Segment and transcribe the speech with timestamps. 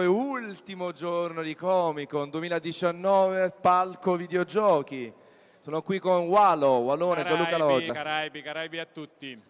[0.00, 5.12] ultimo giorno di Comic Con 2019, palco videogiochi.
[5.60, 7.92] Sono qui con Walo, Walone, Gianluca Caraibi, Loggia.
[7.92, 9.42] Caraibi, Caraibi a tutti.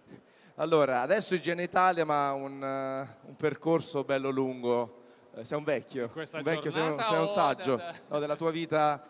[0.56, 5.02] Allora, adesso Igiene Italia, ma un, eh, un percorso bello lungo.
[5.36, 8.50] Eh, sei un vecchio, un vecchio, sei un, sei un saggio da- no, della tua
[8.50, 9.00] vita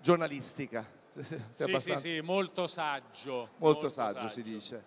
[0.00, 0.84] giornalistica.
[1.10, 3.50] Sei Sì, sì, abbastanza- sì, molto saggio.
[3.58, 4.84] Molto saggio, si dice.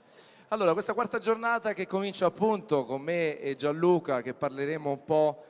[0.50, 5.46] Allora, questa quarta giornata che comincia appunto con me e Gianluca che parleremo un po'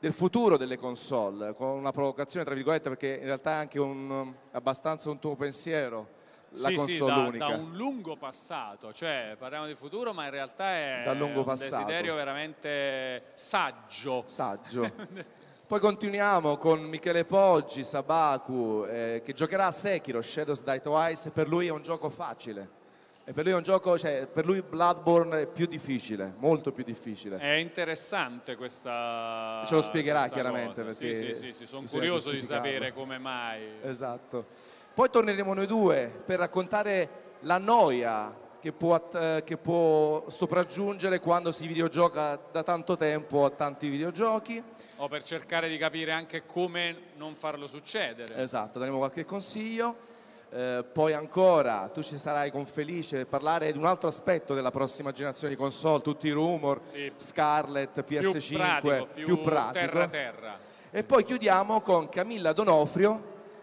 [0.00, 4.34] del futuro delle console, con una provocazione tra virgolette perché in realtà è anche un,
[4.52, 6.18] abbastanza un tuo pensiero,
[6.52, 7.46] la sì, console sì, da, unica.
[7.46, 11.84] da un lungo passato, cioè parliamo di futuro, ma in realtà è un passato.
[11.84, 14.24] desiderio veramente saggio.
[14.26, 14.90] Saggio.
[15.70, 21.46] Poi continuiamo con Michele Poggi, Sabaku, eh, che giocherà a Sekiro, Shadows Die Twice, per
[21.46, 22.78] lui è un gioco facile.
[23.24, 26.82] E per lui è un gioco, cioè, per lui Bloodborne è più difficile, molto più
[26.82, 27.36] difficile.
[27.36, 29.62] È interessante questa.
[29.66, 30.98] Ce lo spiegherà chiaramente, cosa.
[30.98, 33.62] perché Sì, sì, sì, sì, sono curioso di sapere come mai.
[33.82, 34.46] Esatto.
[34.92, 37.08] Poi torneremo noi due per raccontare
[37.40, 43.50] la noia che può, eh, che può sopraggiungere quando si videogioca da tanto tempo a
[43.50, 44.62] tanti videogiochi.
[44.96, 48.36] O per cercare di capire anche come non farlo succedere.
[48.36, 50.18] Esatto, daremo qualche consiglio.
[50.52, 54.72] Eh, poi ancora tu ci sarai con Felice per parlare di un altro aspetto della
[54.72, 57.12] prossima generazione di console, tutti i rumor, Sì.
[57.14, 59.72] Scarlett, più PS5, pratico, più, pratico.
[59.72, 60.58] terra terra.
[60.90, 63.22] E poi chiudiamo con Camilla Donofrio,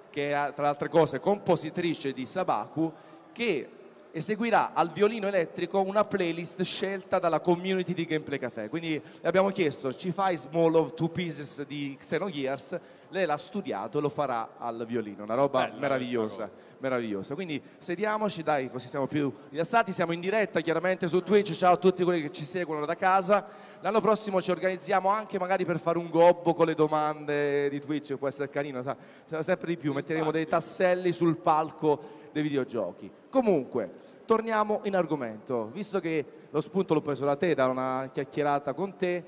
[0.10, 2.94] che è tra le altre cose compositrice di Sabaku,
[3.34, 3.70] che
[4.12, 8.70] eseguirà al violino elettrico una playlist scelta dalla community di Gameplay Café.
[8.70, 12.80] Quindi le abbiamo chiesto, ci fai Small of Two Pieces di Xenogears?
[13.10, 17.36] Lei l'ha studiato e lo farà al violino, una roba Bella meravigliosa, meravigliosa.
[17.36, 19.94] Quindi sediamoci, dai, così siamo più rilassati.
[19.94, 21.54] Siamo in diretta chiaramente su Twitch.
[21.54, 23.46] Ciao a tutti quelli che ci seguono da casa.
[23.80, 28.16] L'anno prossimo ci organizziamo anche magari per fare un gobbo con le domande di Twitch,
[28.16, 29.94] può essere carino, sa- sa- sempre di più.
[29.94, 32.02] Metteremo dei tasselli sul palco
[32.34, 33.10] dei videogiochi.
[33.30, 33.90] Comunque,
[34.26, 35.70] torniamo in argomento.
[35.72, 39.24] Visto che lo spunto l'ho preso da te, da una chiacchierata con te,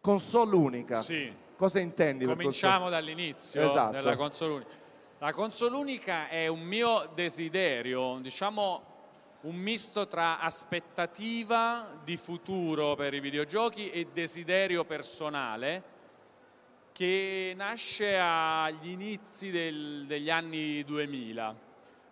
[0.00, 0.96] console unica.
[0.96, 1.40] Sì.
[1.62, 2.24] Cosa intendi?
[2.26, 3.92] per Cominciamo dall'inizio Esatto.
[3.92, 4.70] della console unica.
[5.18, 8.82] La console unica è un mio desiderio, diciamo
[9.42, 15.84] un misto tra aspettativa di futuro per i videogiochi e desiderio personale
[16.90, 21.54] che nasce agli inizi del- degli anni 2000.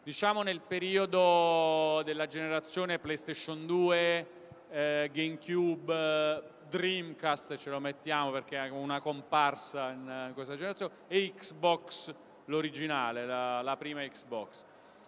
[0.04, 4.26] Diciamo nel periodo della generazione PlayStation 2,
[4.70, 12.14] eh, GameCube, Dreamcast ce lo mettiamo perché è una comparsa in, questa generazione, e Xbox,
[12.46, 14.64] l'originale, la, la prima Xbox.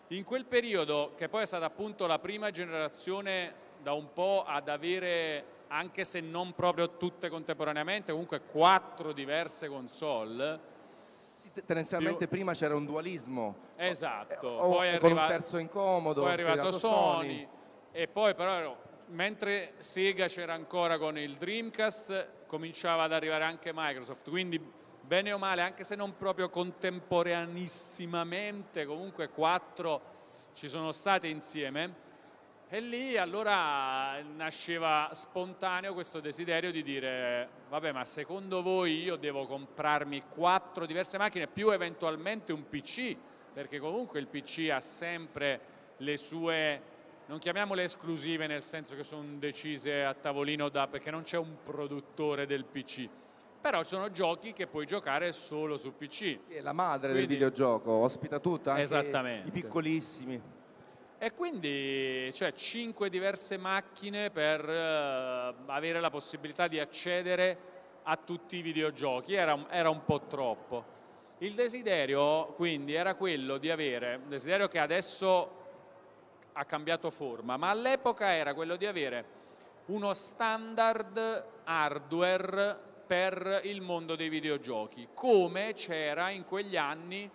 [0.08, 4.68] In quel periodo, che poi è stata appunto la prima generazione da un po' ad
[4.68, 10.70] avere, anche se non proprio tutte contemporaneamente, comunque quattro diverse console,
[11.64, 13.56] Tendenzialmente prima c'era un dualismo.
[13.76, 16.20] esatto, O- poi è con un terzo incomodo.
[16.20, 17.48] poi è arrivato arrivato Sony,
[17.90, 18.76] e poi però
[19.12, 24.28] mentre Sega c'era ancora con il Dreamcast cominciava ad arrivare anche Microsoft.
[24.28, 24.60] Quindi
[25.00, 30.10] bene o male anche se non proprio contemporaneissimamente comunque quattro
[30.54, 32.10] ci sono state insieme.
[32.68, 39.44] E lì allora nasceva spontaneo questo desiderio di dire vabbè ma secondo voi io devo
[39.46, 43.14] comprarmi quattro diverse macchine più eventualmente un PC
[43.52, 45.60] perché comunque il PC ha sempre
[45.98, 46.91] le sue
[47.32, 51.56] non chiamiamole esclusive nel senso che sono decise a tavolino da perché non c'è un
[51.64, 53.08] produttore del PC
[53.58, 57.36] però sono giochi che puoi giocare solo su PC Sì, è la madre Quindi- del
[57.38, 60.40] videogioco, ospita tutto, anche i piccolissimi.
[61.16, 67.56] E quindi cioè cinque diverse macchine per eh, avere la possibilità di accedere
[68.02, 70.84] a tutti i videogiochi, era era un po' troppo.
[71.38, 75.60] Il desiderio quindi era quello di avere, un desiderio che adesso
[76.52, 79.40] ha cambiato forma, ma all'epoca era quello di avere
[79.86, 87.30] uno standard hardware per il mondo dei videogiochi, come c'era in quegli anni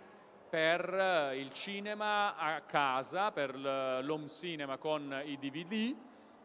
[0.50, 5.96] per eh, il cinema a casa, per l'home cinema con i DVD,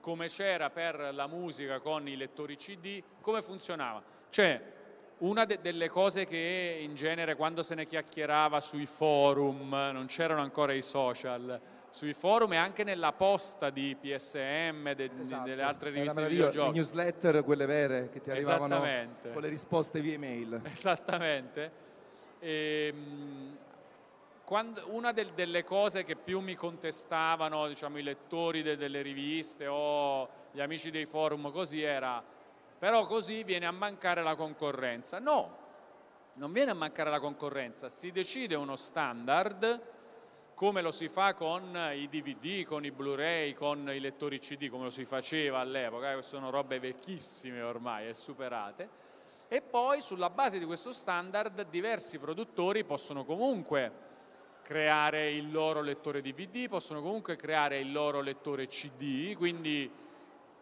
[0.01, 4.03] come c'era per la musica con i lettori CD, come funzionava?
[4.29, 4.61] Cioè,
[5.19, 10.41] una de- delle cose che in genere quando se ne chiacchierava sui forum, non c'erano
[10.41, 11.61] ancora i social,
[11.93, 15.45] sui forum e anche nella posta di PSM, de- Esatto.
[15.47, 16.47] delle altre riviste di meraviglioso.
[16.47, 16.73] Le videogiochi.
[16.79, 18.81] newsletter, quelle vere, che ti arrivavano
[19.33, 20.63] con le risposte via email.
[20.73, 21.71] Esattamente.
[22.39, 23.57] Ehm,
[24.45, 29.67] quando- una del- delle cose che più mi contestavano diciamo, i lettori de- delle riviste
[29.67, 32.23] o gli amici dei forum così era
[32.79, 35.21] però così viene a mancare la concorrenza.
[35.21, 35.57] No,
[36.37, 39.81] non viene a mancare la concorrenza, si decide uno standard
[40.63, 44.85] come lo si fa con i DVD, con i Blu-ray, con i lettori CD, come
[44.85, 48.89] lo si faceva all'epoca, eh, sono robe vecchissime ormai e superate,
[49.49, 53.91] e poi sulla base di questo standard diversi produttori possono comunque
[54.63, 59.91] creare il loro lettore DVD, possono comunque creare il loro lettore CD, quindi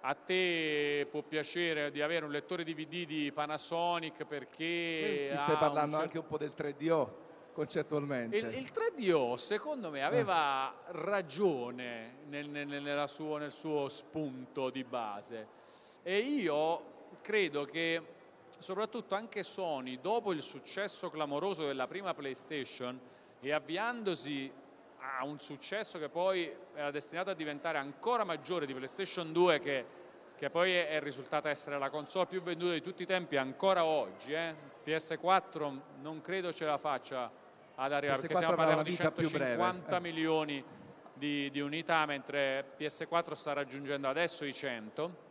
[0.00, 5.28] a te può piacere di avere un lettore DVD di Panasonic perché...
[5.32, 6.04] Mi stai parlando certo...
[6.04, 8.36] anche un po' del 3DO concettualmente.
[8.36, 10.74] Il, il 3DO secondo me aveva eh.
[10.92, 15.58] ragione nel, nel, suo, nel suo spunto di base
[16.02, 18.02] e io credo che
[18.58, 22.98] soprattutto anche Sony dopo il successo clamoroso della prima PlayStation
[23.40, 24.52] e avviandosi
[24.98, 29.84] ha un successo che poi era destinato a diventare ancora maggiore di PlayStation 2 che,
[30.36, 33.84] che poi è, è, risultata essere la console più venduta di tutti i tempi ancora
[33.84, 34.32] oggi.
[34.32, 34.54] Eh.
[34.84, 37.30] PS4 non credo ce la faccia
[37.82, 40.00] ad arrivare PS4 perché stiamo parlando di 150 eh.
[40.00, 40.64] milioni
[41.14, 45.28] di, di unità mentre PS4 sta raggiungendo adesso i 100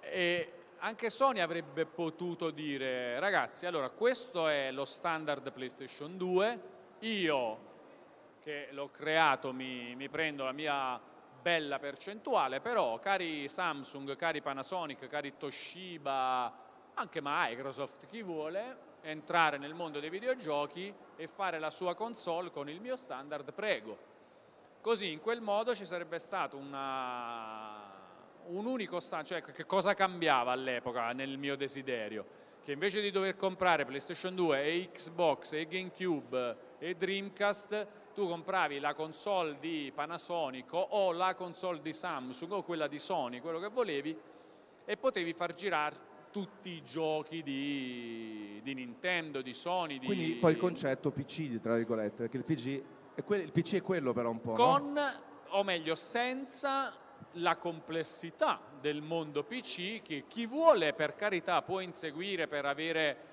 [0.00, 6.60] e anche Sony avrebbe potuto dire ragazzi allora questo è lo standard PlayStation 2
[7.00, 7.68] io
[8.42, 11.00] che l'ho creato mi, mi prendo la mia
[11.40, 16.52] bella percentuale, però cari Samsung, cari Panasonic, cari Toshiba,
[16.94, 22.68] anche Microsoft, chi vuole entrare nel mondo dei videogiochi e fare la sua console con
[22.68, 24.08] il mio standard, prego.
[24.80, 27.92] Così in quel modo ci sarebbe stato una,
[28.46, 32.38] un unico standard, cioè che cosa cambiava all'epoca nel mio desiderio?
[32.62, 38.80] Che invece di dover comprare PlayStation 2 e Xbox e GameCube e Dreamcast tu compravi
[38.80, 43.68] la console di Panasonic o la console di Samsung o quella di Sony, quello che
[43.68, 44.18] volevi,
[44.84, 49.98] e potevi far girare tutti i giochi di, di Nintendo, di Sony.
[49.98, 50.06] Di...
[50.06, 52.82] Quindi poi il concetto PC, tra virgolette, perché il PC
[53.14, 54.52] è, que- il PC è quello però un po'.
[54.52, 55.10] Con, no?
[55.48, 56.92] o meglio, senza
[57.34, 63.28] la complessità del mondo PC che chi vuole per carità può inseguire per avere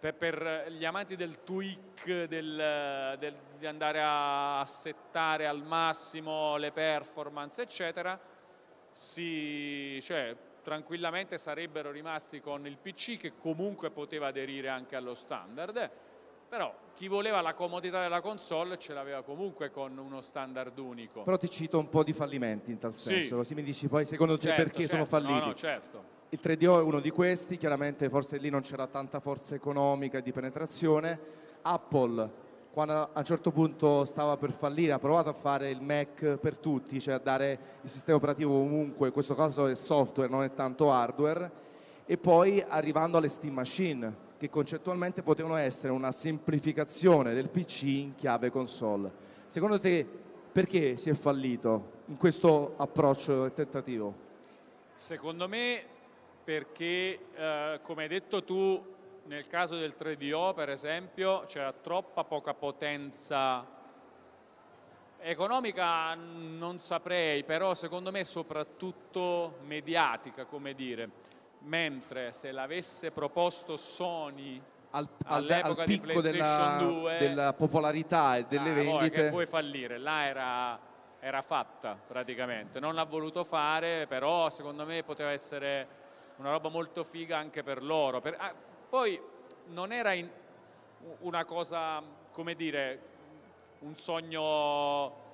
[0.00, 6.72] per, per, gli amanti del tweak, del, del, di andare a settare al massimo le
[6.72, 8.18] performance, eccetera,
[8.92, 15.90] si, cioè, tranquillamente sarebbero rimasti con il PC che comunque poteva aderire anche allo standard.
[16.48, 21.22] Però chi voleva la comodità della console ce l'aveva comunque con uno standard unico.
[21.22, 23.34] Però ti cito un po' di fallimenti in tal senso, sì.
[23.34, 24.92] così mi dici poi secondo te certo, perché certo.
[24.94, 25.38] sono falliti.
[25.38, 26.04] No, no, certo.
[26.30, 30.22] Il 3DO è uno di questi, chiaramente forse lì non c'era tanta forza economica e
[30.22, 31.18] di penetrazione.
[31.62, 32.30] Apple,
[32.72, 36.56] quando a un certo punto stava per fallire, ha provato a fare il Mac per
[36.58, 40.54] tutti, cioè a dare il sistema operativo ovunque, in questo caso è software, non è
[40.54, 41.50] tanto hardware,
[42.06, 48.14] e poi arrivando alle Steam Machine, che concettualmente potevano essere una semplificazione del PC in
[48.14, 49.12] chiave console.
[49.48, 50.06] Secondo te
[50.52, 54.14] perché si è fallito in questo approccio e tentativo?
[54.94, 55.82] Secondo me
[56.44, 58.82] perché eh, come hai detto tu
[59.30, 63.64] nel caso del 3DO per esempio c'era troppa poca potenza.
[65.20, 71.28] Economica non saprei però secondo me soprattutto mediatica come dire.
[71.60, 74.60] Mentre se l'avesse proposto Sony
[74.90, 79.98] al, all'epoca al picco della, 2, della, popolarità e delle ah, vendite che puoi fallire
[79.98, 80.80] là era,
[81.20, 82.80] era fatta praticamente.
[82.80, 85.98] Non l'ha voluto fare però secondo me poteva essere
[86.38, 88.20] una roba molto figa anche per loro.
[88.20, 89.18] Per, ah, poi
[89.68, 90.12] non era
[91.20, 93.00] una cosa, come dire,
[93.80, 95.28] un sogno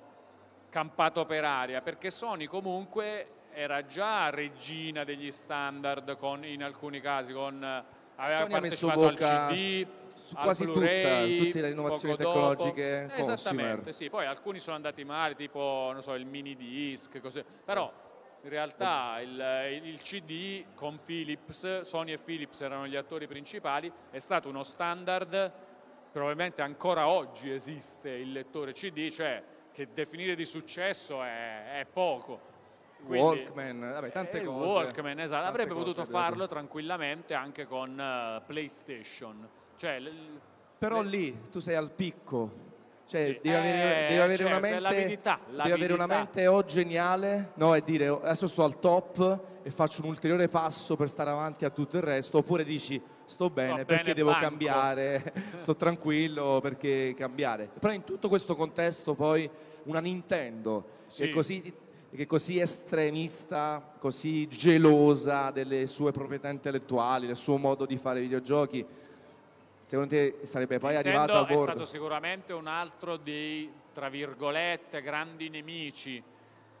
[0.69, 7.33] campato per aria, perché Sony comunque era già regina degli standard con, in alcuni casi,
[7.33, 7.63] con,
[8.15, 9.87] aveva Sony partecipato al CD,
[10.21, 13.19] su quasi tutta, tutte le innovazioni tecnologiche dopo.
[13.19, 14.09] Esattamente, sì.
[14.09, 17.43] Poi alcuni sono andati male, tipo so, il mini disc, così.
[17.65, 17.91] però
[18.43, 24.19] in realtà il, il, CD con Philips, Sony e Philips erano gli attori principali, è
[24.19, 25.51] stato uno standard,
[26.11, 32.55] probabilmente ancora oggi esiste il lettore CD, cioè che definire di successo è, è poco.
[33.05, 34.73] Quindi, Walkman, vabbè, tante cose.
[34.73, 36.53] Walkman, esatto, tante avrebbe potuto farlo dopo.
[36.53, 39.47] tranquillamente anche con uh, PlayStation.
[39.75, 40.01] Cioè,
[40.77, 41.07] Però le...
[41.07, 42.51] lì tu sei al picco,
[43.07, 43.39] cioè, sì.
[43.41, 45.19] devi, avere, eh, devi, avere certo, una mente,
[45.55, 49.71] devi avere una mente o geniale no, e dire oh, adesso sto al top e
[49.71, 53.77] faccio un ulteriore passo per stare avanti a tutto il resto, oppure dici sto bene
[53.77, 54.45] sto perché bene devo banco.
[54.45, 57.69] cambiare, sto tranquillo perché cambiare.
[57.79, 59.49] Però in tutto questo contesto poi
[59.83, 61.23] una Nintendo sì.
[61.23, 61.73] che così
[62.09, 67.97] e che è così estremista, così gelosa delle sue proprietà intellettuali, del suo modo di
[67.97, 68.85] fare videogiochi,
[69.87, 71.71] secondo te sarebbe poi Nintendo arrivato a è bordo?
[71.71, 76.21] stato sicuramente un altro dei, tra virgolette, grandi nemici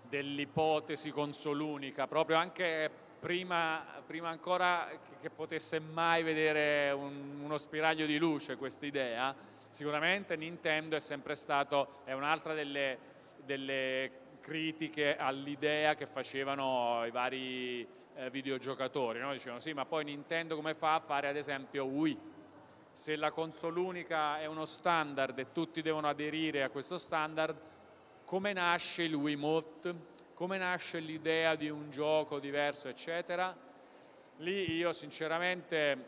[0.01, 8.05] dell'ipotesi consolunica, proprio anche prima, prima ancora che, che potesse mai vedere un- uno spiraglio
[8.05, 9.33] di luce questa idea.
[9.69, 12.97] Sicuramente Nintendo è sempre stato, è un'altra delle,
[13.37, 14.11] delle
[14.41, 19.31] critiche all'idea che facevano i vari eh, videogiocatori, no?
[19.31, 22.35] dicevano sì ma poi Nintendo come fa a fare ad esempio Wii?
[22.97, 27.55] Se la console unica è uno standard e tutti devono aderire a questo standard,
[28.25, 29.93] come nasce il Wiimote?
[30.33, 33.55] Come nasce l'idea di un gioco diverso, eccetera?
[34.37, 36.05] Lì io sinceramente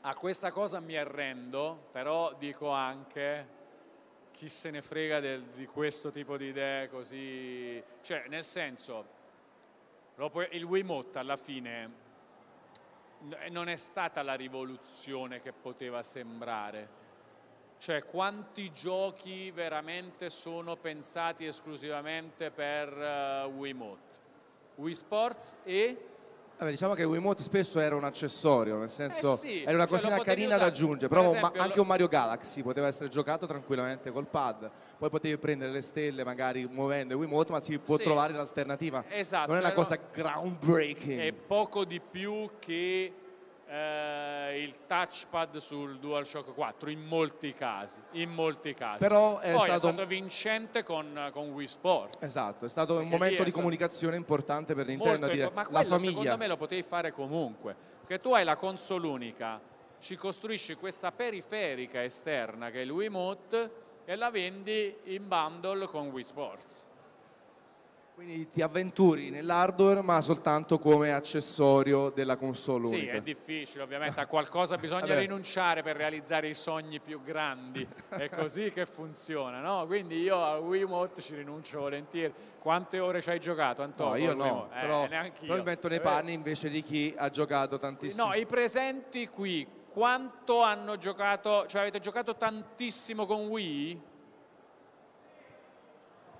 [0.00, 3.46] a questa cosa mi arrendo, però dico anche
[4.32, 9.06] chi se ne frega del- di questo tipo di idee così, cioè nel senso
[10.50, 12.06] il Wiimote alla fine
[13.50, 17.06] non è stata la rivoluzione che poteva sembrare.
[17.78, 24.26] Cioè, quanti giochi veramente sono pensati esclusivamente per eh, Wiimote?
[24.76, 26.06] Wii Sports e
[26.58, 29.86] Vabbè, diciamo che Wiimote spesso era un accessorio, nel senso Eh sì, era una cioè
[29.86, 30.70] lo cosina potevi carina da usare.
[30.70, 34.26] aggiungere, Per però ma- esempio, anche lo- un Mario Galaxy poteva essere giocato tranquillamente col
[34.26, 38.02] pad, poi potevi prendere le stelle magari muovendo il Wiimote, ma si può Sì.
[38.02, 39.04] trovare l'alternativa.
[39.08, 41.20] Esatto, non è una cosa groundbreaking.
[41.20, 43.12] è poco di più che
[43.68, 48.98] eh, il touchpad sul DualShock 4 in molti casi, in molti casi.
[48.98, 52.22] Però è Poi stato- è stato vincente con, con Wii Sports.
[52.24, 55.66] Esatto, è stato un Perché lì momento di comunicazione importante per Nintendo, Molto dire ma
[55.70, 56.10] la famiglia.
[56.10, 59.60] secondo me lo potevi fare comunque, perché tu hai la console unica,
[60.00, 66.08] ci costruisci questa periferica esterna che è il Wiimote e la vendi in bundle con
[66.08, 66.86] Wii Sports.
[68.18, 73.12] Quindi ti avventuri nell'hardware ma soltanto come accessorio della console Sì, unica.
[73.12, 75.20] è difficile, ovviamente a qualcosa bisogna Vabbè.
[75.20, 77.86] rinunciare per realizzare i sogni più grandi.
[78.08, 79.86] È così che funziona, no?
[79.86, 82.34] Quindi io a Wiimote ci rinuncio volentieri.
[82.58, 84.10] Quante ore ci hai giocato, Antonio?
[84.10, 84.68] No, io al no?
[84.74, 86.10] Eh, però, però mi metto nei vero.
[86.10, 88.26] panni invece di chi ha giocato tantissimo.
[88.26, 91.68] No, i presenti qui, quanto hanno giocato?
[91.68, 94.02] Cioè avete giocato tantissimo con Wii?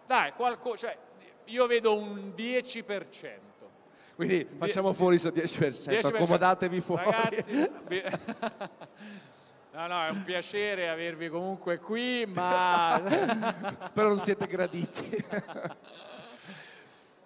[0.09, 0.97] Dai, qualco, cioè,
[1.49, 3.39] io vedo un 10%.
[4.15, 6.07] Quindi facciamo fuori questo 10%, 10%.
[6.07, 7.05] accomodatevi fuori.
[7.05, 7.53] Ragazzi,
[9.73, 13.01] no, no, è un piacere avervi comunque qui, ma
[13.93, 15.25] però non siete graditi.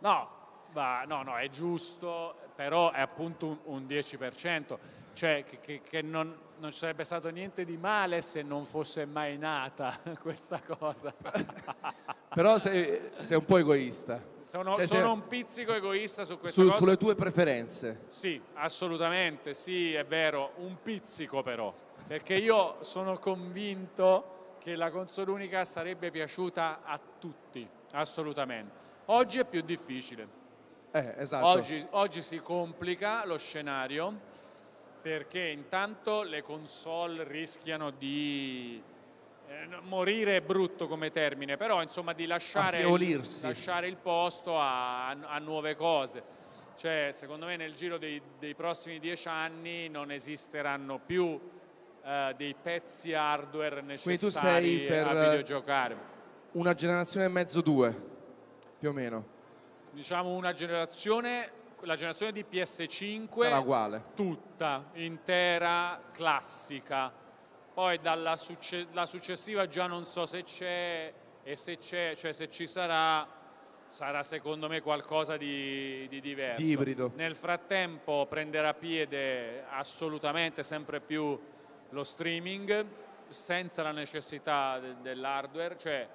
[0.00, 0.29] no,
[0.73, 4.76] ma- no, no, è giusto, però è appunto un, un 10%,
[5.14, 9.04] cioè che, che- che non, non ci sarebbe stato niente di male se non fosse
[9.04, 11.12] mai nata questa cosa.
[12.33, 14.23] però sei, sei un po' egoista.
[14.45, 16.78] Sono, Cioè, sono un pizzico egoista su questa su- cosa.
[16.78, 18.02] sulle tue preferenze.
[18.07, 21.75] Sì, assolutamente, sì, è vero, un pizzico però,
[22.07, 28.78] perché io sono convinto che la console unica sarebbe piaciuta a tutti, assolutamente.
[29.07, 30.40] Oggi è più difficile.
[30.92, 31.47] Eh, esatto.
[31.47, 34.31] Oggi, oggi si complica lo scenario
[35.02, 38.80] perché intanto le console rischiano di
[39.49, 43.44] eh, morire è brutto come termine, però insomma di lasciare, Affievolirsi.
[43.47, 46.23] lasciare il posto a, a nuove cose.
[46.76, 51.38] Cioè, secondo me nel giro dei, dei prossimi dieci anni non esisteranno più
[52.04, 55.97] eh, dei pezzi hardware tu necessari sei per- a videogiocare.
[56.52, 57.94] Una generazione e mezzo, due,
[58.78, 59.25] più o meno.
[59.90, 61.50] Diciamo una generazione,
[61.83, 64.05] la generazione di PS5 Sarà uguale.
[64.15, 67.12] tutta, intera, classica.
[67.75, 71.12] Poi dalla succe- la successiva già non so se c'è
[71.43, 73.27] e se c'è, cioè se ci sarà,
[73.87, 76.62] sarà secondo me qualcosa di, di diverso.
[76.62, 77.11] Di ibrido.
[77.15, 81.39] Nel frattempo prenderà piede assolutamente sempre più
[81.89, 82.87] lo streaming
[83.29, 86.07] senza la necessità de- dell'hardware, cioè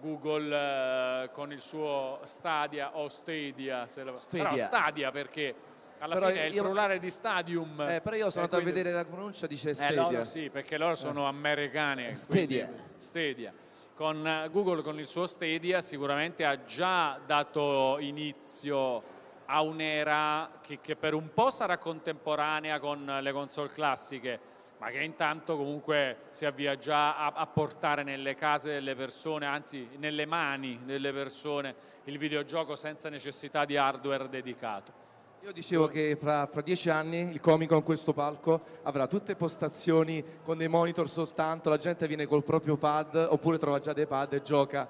[0.00, 4.44] Google eh, con il suo Stadia o Stadia, se lo- Stadia.
[4.50, 5.54] però Stadia perché
[5.98, 7.80] alla Però fine è il io- plurale di Stadium.
[7.82, 10.00] Eh, però io sono andato a quindi- vedere la pronuncia, dice eh, Stadia.
[10.02, 12.14] loro sì, perché loro sono americani.
[12.14, 12.70] Stadia.
[12.96, 13.52] Stadia.
[13.94, 19.02] Con eh, Google, con il suo Stadia, sicuramente ha già dato inizio
[19.44, 24.38] a un'era che, che per un po' sarà contemporanea con le console classiche,
[24.80, 29.86] ma che intanto comunque si avvia già a, a portare nelle case delle persone, anzi
[29.98, 35.08] nelle mani delle persone, il videogioco senza necessità di hardware dedicato.
[35.42, 40.24] Io dicevo che fra, fra dieci anni il comico in questo palco avrà tutte postazioni
[40.42, 44.32] con dei monitor soltanto, la gente viene col proprio pad oppure trova già dei pad
[44.32, 44.88] e gioca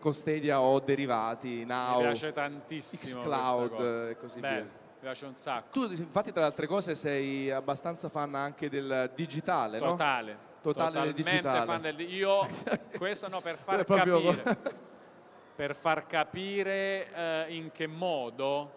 [0.00, 4.87] con Stadia o derivati, Now, Mi piace tantissimo Xcloud e così Bello, via.
[5.00, 5.68] Mi piace un sacco.
[5.86, 9.90] Tu infatti tra le altre cose sei abbastanza fan anche del digitale, no?
[9.90, 10.46] Totale.
[10.60, 11.64] Totale del Totalmente digitale.
[11.66, 12.40] fan del Io,
[12.98, 14.58] questo no, per far proprio- capire,
[15.54, 18.72] per far capire eh, in che modo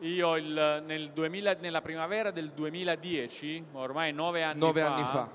[0.00, 5.28] io il- nel 2000 nella primavera del 2010, ormai nove anni Nove fa, anni fa.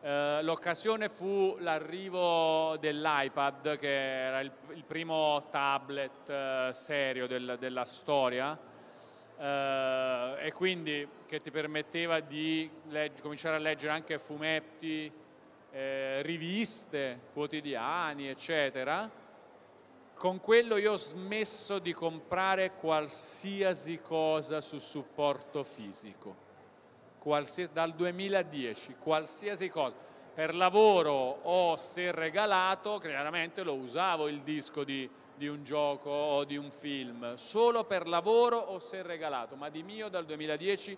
[0.00, 7.84] eh, l'occasione fu l'arrivo dell'iPad, che era il, il primo tablet eh, serio del- della
[7.84, 8.58] storia,
[9.36, 15.10] e quindi che ti permetteva di legg- cominciare a leggere anche fumetti,
[15.70, 19.10] eh, riviste, quotidiani, eccetera.
[20.14, 26.42] Con quello io ho smesso di comprare qualsiasi cosa su supporto fisico
[27.24, 29.96] qualsiasi- dal 2010, qualsiasi cosa.
[30.34, 36.44] Per lavoro o se regalato, chiaramente lo usavo il disco di, di un gioco o
[36.44, 40.96] di un film, solo per lavoro o se regalato, ma di mio dal 2010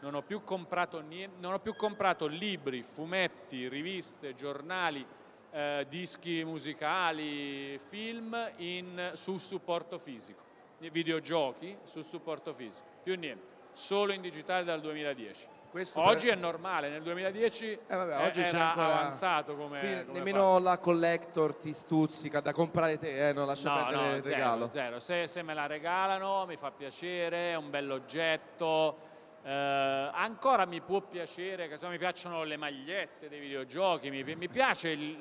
[0.00, 5.04] non ho più comprato, niente, non ho più comprato libri, fumetti, riviste, giornali,
[5.50, 10.42] eh, dischi musicali, film in- su supporto fisico,
[10.78, 15.57] videogiochi su supporto fisico, più niente, solo in digitale dal 2010.
[15.78, 19.54] Questo Oggi per- è normale, nel 2010 Eh, vabbè, è- oggi c'è era ancora- avanzato
[19.54, 23.84] come, Quindi come nemmeno la collector ti stuzzica da comprare te, eh, non lascia No,
[23.84, 24.68] perdere no, il zero, regalo.
[24.72, 24.98] zero.
[24.98, 28.98] Se, se me la regalano mi fa piacere, è un bell'oggetto.
[29.44, 34.48] Eh, ancora mi può piacere, che insomma, mi piacciono le magliette dei videogiochi, mi, mi
[34.48, 35.16] piace il,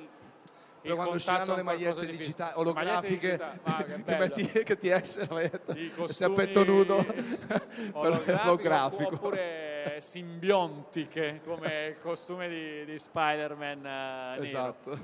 [0.81, 2.73] Però quando usciranno le magliette di digitali, fisico.
[2.73, 4.17] Magliette olografiche, digitali, ah, che che, bello.
[4.19, 5.73] metti, che ti esce la maglietta,
[6.07, 6.95] sei a petto nudo,
[7.93, 9.29] olografico, olografico.
[9.99, 13.85] Simbiontiche come il costume di, di Spider-Man
[14.37, 14.43] eh.
[14.43, 14.99] Esatto.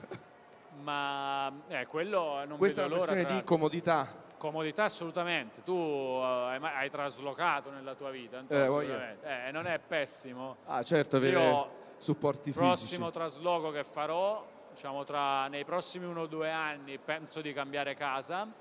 [0.81, 4.21] Ma eh, quello non Questa è una questione tra di comodità.
[4.37, 9.47] Comodità assolutamente, tu eh, hai, hai traslocato nella tua vita, Eh.
[9.47, 10.57] Eh, non è pessimo.
[10.65, 13.11] Ah, certo, avere Io supporti prossimo fisici.
[13.11, 18.51] trasloco che farò, diciamo tra, nei prossimi uno o due anni penso di cambiare casa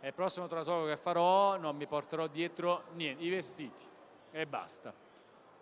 [0.00, 3.82] e il prossimo trasloco che farò non mi porterò dietro niente, i vestiti
[4.30, 4.94] e basta,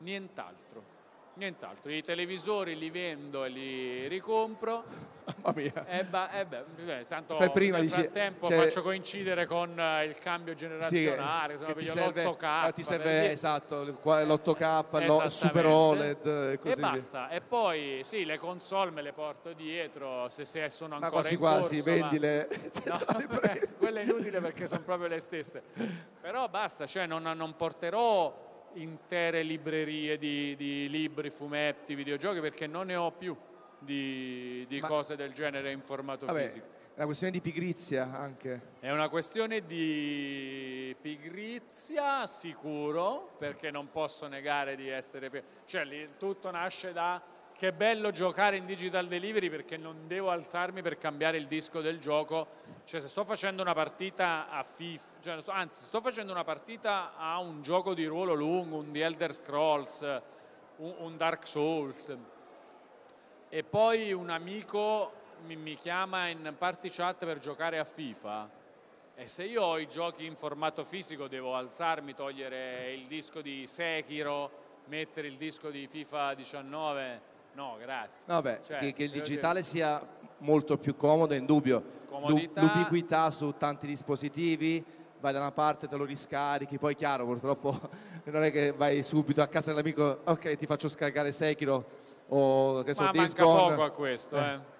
[0.01, 0.99] nient'altro.
[1.33, 4.85] Nient'altro, i televisori li vendo e li ricompro
[5.43, 5.87] Mamma mia.
[5.87, 10.05] e, ba- e beh, beh, tanto Fai prima, nel frattempo cioè- faccio coincidere con eh,
[10.05, 15.07] il cambio Sì, generazionale, che ti serve, l'8K eh, ti serve esatto, il qua- l'8K,
[15.07, 15.67] lo- il Super.
[15.67, 16.91] OLED e e così via.
[16.91, 17.29] basta.
[17.31, 21.33] E poi sì, le console me le porto dietro se, se sono Ma ancora quasi
[21.35, 22.49] in quasi, corso, ma- vendile.
[22.85, 22.99] No,
[23.43, 25.63] eh, quella è inutile perché sono proprio le stesse.
[26.21, 32.87] Però basta, cioè non, non porterò intere librerie di, di libri, fumetti, videogiochi perché non
[32.87, 33.37] ne ho più
[33.79, 36.67] di, di Ma- cose del genere in formato Vabbè, fisico.
[36.95, 38.61] è una questione di pigrizia anche.
[38.81, 45.31] È una questione di pigrizia, sicuro, perché non posso negare di essere...
[45.65, 47.23] Cioè, lì tutto nasce da
[47.61, 51.99] che bello giocare in digital delivery perché non devo alzarmi per cambiare il disco del
[51.99, 52.47] gioco.
[52.85, 57.39] Cioè, se sto facendo una partita a FIFA, cioè, anzi, sto facendo una partita a
[57.39, 60.01] un gioco di ruolo lungo, un The Elder Scrolls,
[60.77, 62.17] un, un Dark Souls,
[63.49, 65.13] e poi un amico
[65.47, 68.59] mi, mi chiama in party chat per giocare a FIFA
[69.21, 73.67] e se io ho i giochi in formato fisico devo alzarmi, togliere il disco di
[73.67, 74.51] Sekiro,
[74.87, 77.21] mettere il disco di FIFA 19,
[77.53, 78.25] no grazie.
[78.27, 80.03] Vabbè, Cioè, che, che il digitale sia
[80.41, 81.83] molto più comodo è indubbio.
[82.09, 82.61] Comodità.
[82.61, 84.85] L'ubiquità su tanti dispositivi,
[85.21, 87.79] vai da una parte, te lo riscarichi, poi chiaro, purtroppo
[88.25, 91.85] non è che vai subito a casa dell'amico, ok ti faccio scaricare Sekiro
[92.29, 93.75] o che so, Ma manca Gone.
[93.75, 94.53] poco a questo, Eh.
[94.55, 94.79] eh.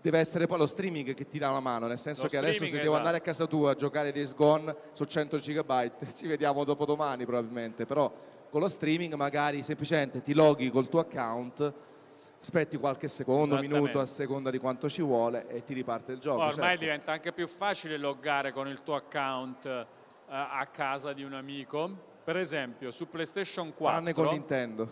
[0.00, 2.64] Deve essere poi lo streaming che ti dà una mano, nel senso Lo che adesso
[2.64, 2.96] se devo esatto.
[2.96, 7.26] andare a casa tua a giocare Days Gone su 100 GB, ci vediamo dopo domani
[7.26, 8.10] probabilmente, però
[8.48, 11.72] con lo streaming magari semplicemente ti loghi col tuo account,
[12.40, 16.40] aspetti qualche secondo, minuto a seconda di quanto ci vuole e ti riparte il gioco.
[16.40, 16.80] Ormai certo.
[16.80, 19.86] diventa anche più facile loggare con il tuo account eh,
[20.26, 22.08] a casa di un amico.
[22.24, 24.88] Per esempio, su PlayStation 4 Tranne con Nintendo.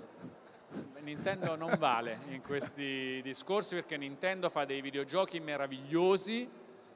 [1.01, 6.49] Nintendo non vale in questi discorsi perché Nintendo fa dei videogiochi meravigliosi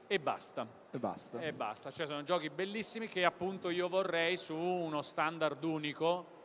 [0.05, 0.67] e basta.
[0.91, 1.39] E basta.
[1.39, 1.89] E basta.
[1.89, 6.41] Cioè sono giochi bellissimi che appunto io vorrei su uno standard unico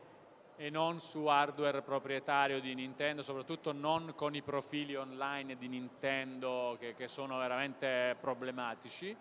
[0.61, 6.77] e non su hardware proprietario di Nintendo, soprattutto non con i profili online di Nintendo
[6.81, 9.17] che, che sono veramente problematici,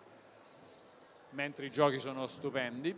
[1.30, 2.92] mentre i giochi sono stupendi.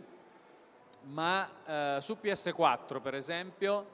[1.03, 3.85] Ma eh, su PS4 per esempio,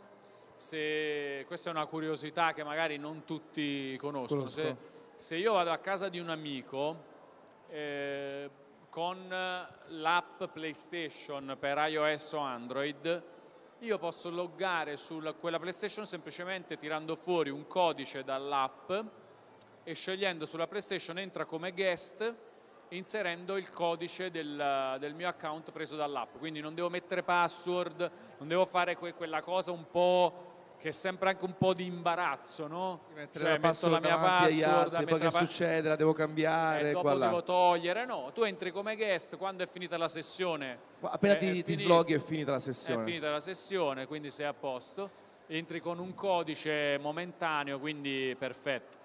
[0.55, 4.61] se questa è una curiosità che magari non tutti conoscono, Conosco.
[4.61, 4.75] se,
[5.17, 7.03] se io vado a casa di un amico
[7.67, 8.49] eh,
[8.89, 13.35] con l'app PlayStation per iOS o Android
[13.79, 18.91] io posso loggare su quella PlayStation semplicemente tirando fuori un codice dall'app
[19.83, 22.33] e scegliendo sulla PlayStation entra come guest
[22.89, 26.37] inserendo il codice del, del, mio account preso dall'app.
[26.37, 30.91] Quindi non devo mettere password non devo fare que quella cosa un po' che è
[30.91, 32.99] sempre anche un po' di imbarazzo, no?
[33.07, 36.89] Sì, mettere cioè, la metto la mia password, altri, poi che succede, la devo cambiare,
[36.89, 40.77] eh, dopo devo togliere, no, tu entri come guest quando è finita la sessione.
[41.01, 43.01] Appena è, ti, è ti sloghi è finita la sessione.
[43.01, 45.25] È finita la sessione, quindi sei a posto.
[45.47, 48.97] Entri con un codice momentaneo, quindi perfetto.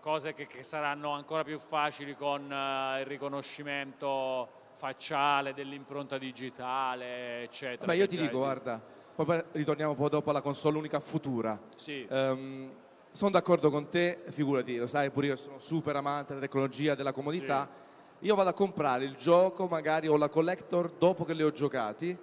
[0.00, 7.86] Cose che, che saranno ancora più facili con uh, il riconoscimento facciale dell'impronta digitale, eccetera.
[7.86, 8.80] Beh, io ti dico, guarda,
[9.14, 11.58] poi ritorniamo poi dopo alla console unica futura.
[11.76, 12.06] Sì.
[12.08, 12.70] Um,
[13.10, 17.12] sono d'accordo con te, figurati, lo sai pure io sono super amante della tecnologia, della
[17.12, 17.68] comodità.
[17.70, 18.26] Sì.
[18.26, 22.16] Io vado a comprare il gioco magari o la collector dopo che li ho giocati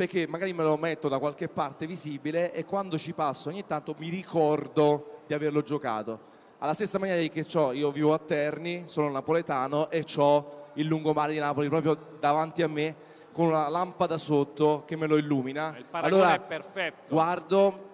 [0.00, 3.94] perché magari me lo metto da qualche parte visibile e quando ci passo ogni tanto
[3.98, 6.28] mi ricordo di averlo giocato.
[6.58, 11.32] Alla stessa maniera che ho, io vivo a Terni, sono napoletano e ho il lungomare
[11.32, 12.94] di Napoli proprio davanti a me
[13.32, 15.74] con una lampada sotto che me lo illumina.
[15.76, 17.14] Il paragone allora, è perfetto.
[17.14, 17.88] Guardo,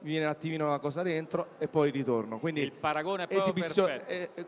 [0.00, 2.38] mi viene un attimino una cosa dentro e poi ritorno.
[2.38, 4.06] Quindi il paragone è proprio perfetto.
[4.06, 4.46] Eh, eh,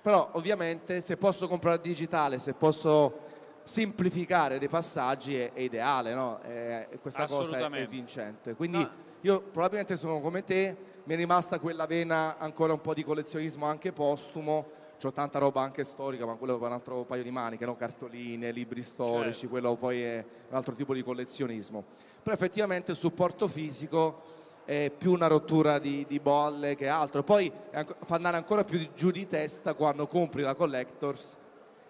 [0.00, 6.38] però ovviamente se posso comprare digitale, se posso semplificare dei passaggi è, è ideale, no?
[6.40, 8.54] è, questa cosa è, è, vincente.
[8.54, 8.90] Quindi no.
[9.22, 13.66] io probabilmente sono come te, mi è rimasta quella vena ancora un po' di collezionismo
[13.66, 17.64] anche postumo c'ho tanta roba anche storica, ma quello è un altro paio di maniche,
[17.64, 17.76] no?
[17.76, 19.48] cartoline, libri storici, certo.
[19.48, 21.84] quello poi è un altro tipo di collezionismo.
[22.22, 27.22] Però effettivamente il supporto fisico è più una rottura di, di bolle che altro.
[27.22, 31.36] Poi fa andare ancora più giù di testa quando compri la Collectors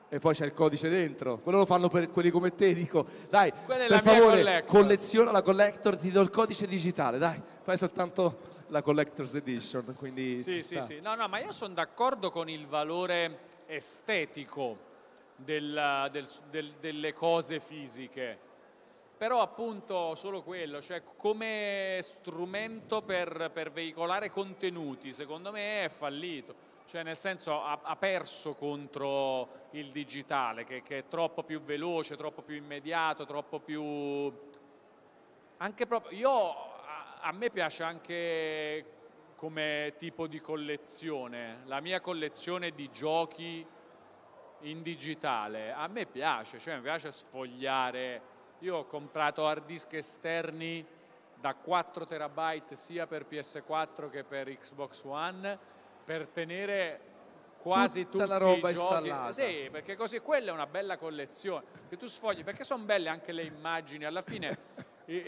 [0.09, 1.39] e poi c'è il codice dentro.
[1.39, 5.97] Quello lo fanno per quelli come te, dico, dai, Quella per favore, colleziona la Collector,
[5.97, 11.01] ti do il codice digitale, dai, fai soltanto la Collector's Edition, quindi sì, sì, sì.
[11.01, 14.79] No, no, ma io sono d'accordo con il valore estetico
[15.37, 18.39] del, del, del, delle cose fisiche,
[19.17, 26.75] però appunto solo quello, cioè come strumento per, per veicolare contenuti, secondo me è fallito.
[26.87, 32.17] Cioè nel senso ha, ha perso contro il digitale che, che è troppo più veloce,
[32.17, 34.33] troppo più immediato, troppo più...
[35.57, 36.17] Anche proprio...
[36.17, 36.55] Io
[37.27, 38.85] a me piace anche
[39.35, 43.67] come tipo di collezione, la mia collezione di giochi
[44.61, 48.23] in digitale, a me piace, cioè mi piace sfogliare,
[48.61, 50.87] io ho comprato hard disk esterni
[51.35, 55.59] da 4 terabyte sia per PS4 che per Xbox One
[56.05, 57.01] per tenere
[57.59, 58.95] quasi Tutta tutti la roba i giochi.
[59.09, 59.33] installata.
[59.33, 63.33] Sì, perché così quella è una bella collezione che tu sfogli, perché sono belle anche
[63.33, 64.86] le immagini, alla fine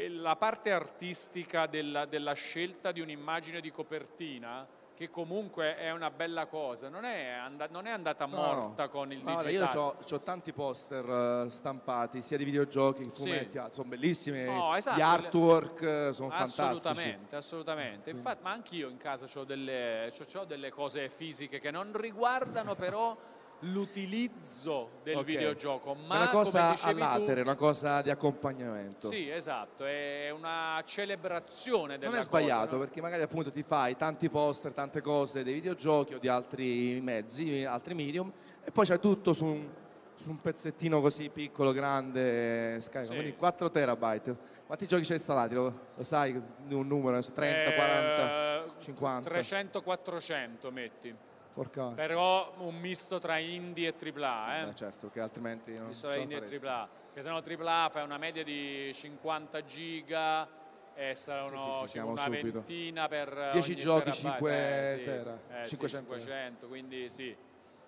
[0.09, 4.67] la parte artistica della, della scelta di un'immagine di copertina
[4.99, 9.13] che comunque è una bella cosa, non è, and- non è andata morta no, con
[9.13, 9.53] il no, digitale.
[9.53, 13.59] Io ho tanti poster uh, stampati, sia di videogiochi che fumetti, sì.
[13.59, 16.13] ah, sono bellissimi, no, esatto, gli artwork le...
[16.13, 16.63] sono fantastici.
[16.63, 18.11] Assolutamente, assolutamente.
[18.11, 20.13] Infatti, ma anch'io in casa ho delle,
[20.49, 23.17] delle cose fisiche che non riguardano però
[23.61, 25.35] l'utilizzo del okay.
[25.35, 29.09] videogioco, ma una cosa all'atere, una cosa di accompagnamento.
[29.09, 32.79] Sì, esatto, è una celebrazione della Non è sbagliato cosa, no?
[32.79, 37.65] perché magari appunto ti fai tanti poster, tante cose dei videogiochi o di altri mezzi,
[37.65, 39.69] altri medium e poi c'è tutto su un,
[40.17, 43.19] su un pezzettino così piccolo, grande, scarico, sì.
[43.19, 44.37] quindi 4 terabyte.
[44.67, 45.55] Quanti giochi c'hai installati?
[45.55, 46.33] Lo, lo sai
[46.69, 47.19] un numero?
[47.21, 49.29] 30, eh, 40, 50?
[49.31, 51.15] 300, 400 metti.
[51.59, 51.89] Porca.
[51.89, 54.69] Però un misto tra indie e AAA, eh?
[54.69, 58.05] eh certo, che altrimenti non misto tra indie e AAA, che se no AAA fai
[58.05, 60.49] una media di 50 giga
[60.95, 62.59] e saranno sì, sì, sì, una subito.
[62.59, 66.13] ventina per 10 giochi, 5 eh, tera, eh, 500.
[66.19, 67.37] 500, quindi sì.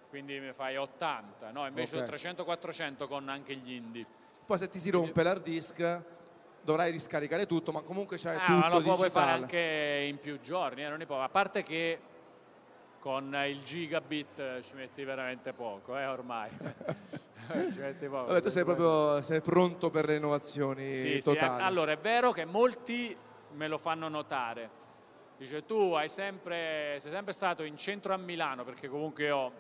[0.09, 1.64] Quindi mi fai 80, no?
[1.64, 2.33] Invece okay.
[2.35, 4.04] 300-400 con anche gli indie.
[4.46, 6.02] Poi se ti si rompe l'hard disk
[6.62, 8.96] dovrai riscaricare tutto, ma comunque c'è ah, tutto ma lo digitale.
[8.96, 12.10] puoi fare anche in più giorni, eh, non A parte che
[13.01, 16.51] con il gigabit eh, ci metti veramente poco, eh, ormai.
[17.73, 18.27] ci metti poco.
[18.27, 21.59] Vabbè, tu sei proprio sei pronto per le innovazioni sì, totali.
[21.59, 23.17] Sì, allora è vero che molti
[23.53, 24.79] me lo fanno notare.
[25.39, 29.53] Dice tu hai sempre, sei sempre stato in centro a Milano perché comunque io,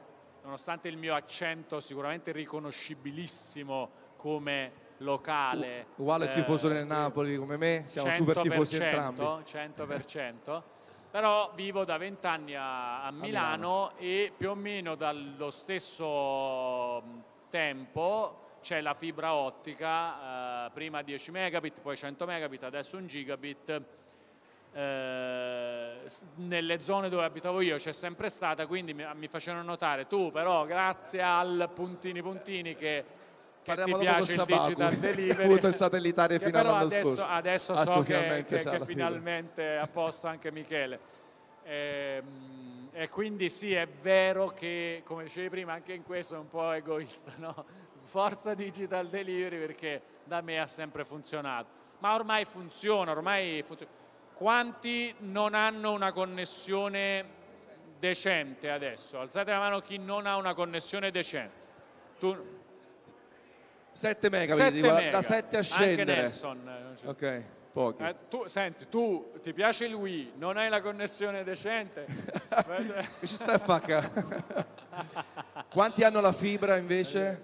[0.42, 5.86] nonostante il mio accento sicuramente riconoscibilissimo come locale.
[5.96, 9.22] Uguale il tifoso eh, del Napoli come me, siamo super tifosi entrambi.
[9.22, 10.62] 100%.
[11.10, 17.02] Però vivo da vent'anni a, a Milano, e più o meno dallo stesso
[17.50, 23.82] tempo c'è la fibra ottica, eh, prima 10 megabit, poi 100 megabit, adesso 1 gigabit.
[24.72, 25.94] Eh,
[26.36, 30.64] nelle zone dove abitavo io c'è sempre stata, quindi mi, mi facevano notare tu però
[30.64, 33.04] grazie al puntini puntini che,
[33.74, 36.76] che ti Parliamo dopo piace il digital Ha delivery avuto il satellitare che fino all'anno
[36.84, 37.22] adesso, scorso.
[37.30, 38.84] adesso Adesso so che, finalmente che- che fibra.
[38.86, 41.00] finalmente è a posto anche Michele.
[41.64, 42.58] Ehm,
[42.92, 46.72] E, quindi sì, è vero che, come dicevi prima, anche in questo è un po'
[46.72, 47.64] egoista, no?
[48.02, 51.68] Forza digital delivery perché da me ha sempre funzionato.
[51.98, 53.92] Ma ormai funziona, ormai funziona.
[54.34, 57.24] Quanti non hanno una connessione
[58.00, 59.20] decente adesso?
[59.20, 61.54] Alzate la mano chi non ha una connessione decente.
[62.18, 62.36] Tu,
[64.00, 65.10] 7 megabit, 7 dico, mega.
[65.10, 66.20] da 7 a Anche scendere.
[66.22, 66.94] Nelson.
[67.02, 68.02] eh, Ok, pochi.
[68.02, 72.06] eh, tu, senti, tu ti piace il Wii, non hai la connessione decente?
[73.20, 74.10] Che ci stai a facca?
[75.70, 77.42] Quanti hanno la fibra invece?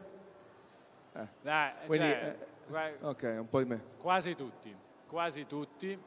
[1.43, 2.37] Dai, Quindi, cioè,
[2.73, 3.83] eh, Ok, un po' di me.
[3.99, 4.75] quasi tutti,
[5.07, 5.99] quasi tutti.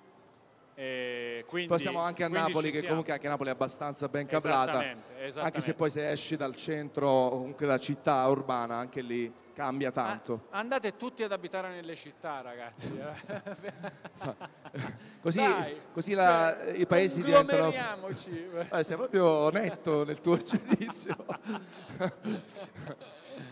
[0.74, 4.72] E quindi, Poi siamo anche a Napoli, che comunque anche Napoli è abbastanza ben cablata.
[4.82, 5.74] Esattamente, Anche se esattamente.
[5.74, 10.46] poi se esci dal centro, comunque la città urbana, anche lì cambia Ah, tanto.
[10.52, 12.98] andate tutti ad abitare nelle città, ragazzi.
[12.98, 13.88] eh.
[15.22, 15.42] Così,
[15.92, 17.74] così la- cioè, i paesi diventano...
[18.72, 21.16] Eh, sei proprio netto nel tuo giudizio.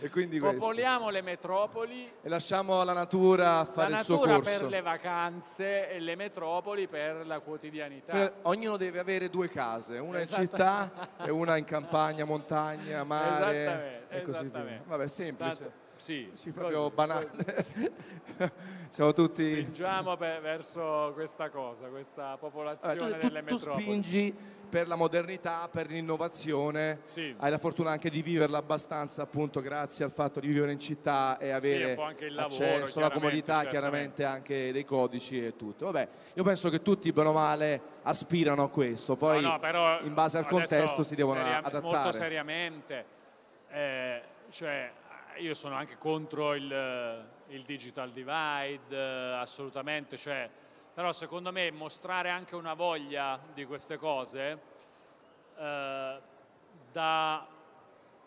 [0.00, 0.58] e quindi questo.
[0.58, 4.50] Popoliamo le metropoli E lasciamo alla natura fare la il suo natura corso.
[4.60, 8.12] per le vacanze e le metropoli per la quotidianità.
[8.14, 10.90] Eh, Ognuno deve avere due case, una in città
[11.22, 14.48] e una in campagna, montagna, mare Esattamente, e così via.
[14.48, 14.84] esattamente.
[14.88, 15.56] Vabbè, semplice.
[15.58, 17.28] Tanto- sì, Sì, proprio banale.
[18.90, 19.60] Siamo tutti...
[19.62, 23.82] Spingiamo per- verso questa cosa, questa popolazione tu, tu- delle tu metropoli.
[23.82, 24.34] spingi
[24.68, 27.34] per la modernità, per l'innovazione, Sì.
[27.38, 31.36] hai la fortuna anche di viverla abbastanza appunto grazie al fatto di vivere in città
[31.38, 35.86] e avere il lavoro, accesso alla comodità, chiaramente anche dei codici e tutto.
[35.86, 40.14] Vabbè, io penso che tutti bene o male aspirano a questo, poi No, no, in
[40.14, 41.82] base al contesto si devono seria- adattare.
[41.82, 43.04] Molto seriamente,
[43.70, 44.92] eh, cioè,
[45.36, 50.48] io sono anche contro il, il digital divide, eh, assolutamente, cioè,
[50.92, 54.60] però secondo me mostrare anche una voglia di queste cose
[55.56, 56.20] eh,
[56.92, 57.46] dà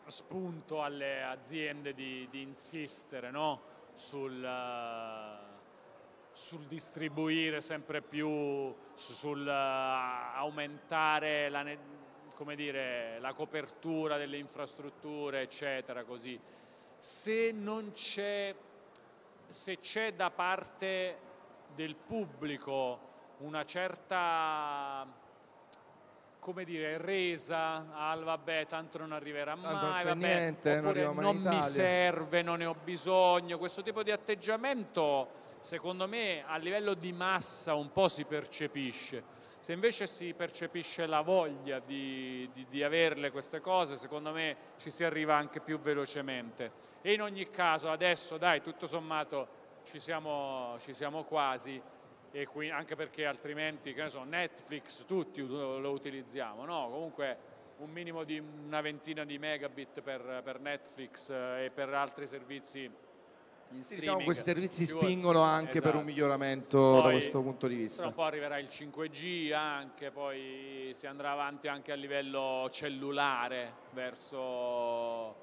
[0.07, 3.61] spunto alle aziende di, di insistere no?
[3.93, 5.37] sul, eh,
[6.31, 11.77] sul distribuire sempre più, su- sul eh, aumentare la, ne-
[12.41, 16.39] come dire, la copertura delle infrastrutture, eccetera, così.
[16.97, 18.55] Se non c'è,
[19.47, 21.17] se c'è da parte
[21.75, 23.09] del pubblico
[23.41, 25.05] una certa
[26.39, 30.85] come dire, resa al vabbè, tanto non arriverà mai, Tanto non c'è vabbè, niente, non
[30.87, 33.59] arriva non mi serve, non ne ho bisogno.
[33.59, 39.23] Questo tipo di atteggiamento, secondo me, a livello di massa un po' si percepisce.
[39.61, 44.89] Se invece si percepisce la voglia di, di- di averle queste cose, secondo me ci
[44.89, 46.71] si arriva anche più velocemente.
[47.03, 51.79] E in ogni caso, adesso, dai, tutto sommato ci siamo, ci siamo quasi
[52.47, 56.89] qui, anche perché altrimenti, che ne so, Netflix tutti lo, utilizziamo, no?
[56.89, 57.37] Comunque
[57.77, 62.89] un minimo di una ventina di megabit per, per Netflix eh, e per altri servizi
[63.79, 66.03] Sì, diciamo questi servizi spingono anche per un Esatto.
[66.03, 68.05] miglioramento da Poi, questo punto di Tra vista.
[68.07, 75.35] un po' arriverà il 5G anche, poi si andrà avanti anche a livello cellulare verso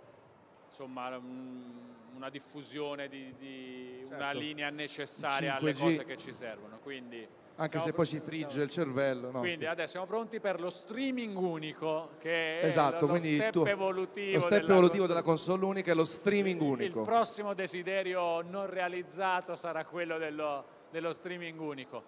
[0.66, 4.38] insomma un- una diffusione di, di una Certo.
[4.38, 5.78] linea necessaria alle 5G.
[5.80, 6.78] cose che ci servono.
[6.82, 7.26] Quindi
[7.60, 9.32] Anche se poi ci frigge il cervello.
[9.32, 13.40] no, quindi adesso siamo pronti per lo streaming unico che è Esatto, lo quindi il
[13.40, 15.08] step tuo- evolutivo, lo step della evolutivo console.
[15.08, 17.02] della console unica è lo streaming Il unico.
[17.02, 22.02] prossimo desiderio non realizzato sarà quello dello, dello streaming unico,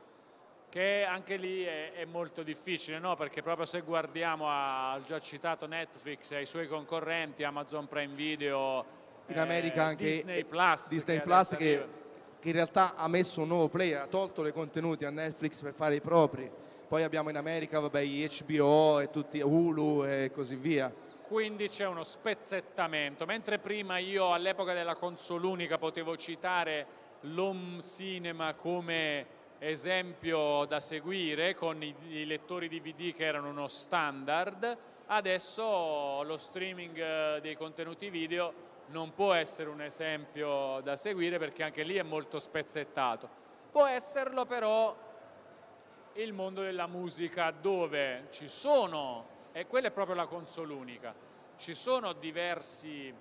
[0.69, 3.17] che anche lì è, è molto difficile, no?
[3.17, 8.85] perché proprio se guardiamo al già citato Netflix e ai suoi concorrenti, Amazon Prime Video,
[9.27, 11.99] In eh, America anche Disney Plus, Disney che Plus che.
[12.41, 15.75] Che in realtà ha messo un nuovo player, ha tolto i contenuti a Netflix per
[15.75, 16.51] fare i propri.
[16.89, 20.93] Poi abbiamo in America vabbè, gli HBO e tutti Hulu e così via.
[21.23, 26.87] Quindi c'è uno spezzettamento, mentre prima io all'epoca della console unica potevo citare
[27.21, 34.77] l'home cinema come esempio da seguire con i, i lettori DVD che erano uno standard,
[35.07, 41.63] adesso lo streaming eh, dei contenuti video non può essere un esempio da seguire perché
[41.63, 43.29] anche lì è molto spezzettato.
[43.71, 44.97] Può esserlo però
[46.15, 51.15] il mondo della musica dove ci sono, e quella è proprio la console unica,
[51.57, 53.13] ci sono diversi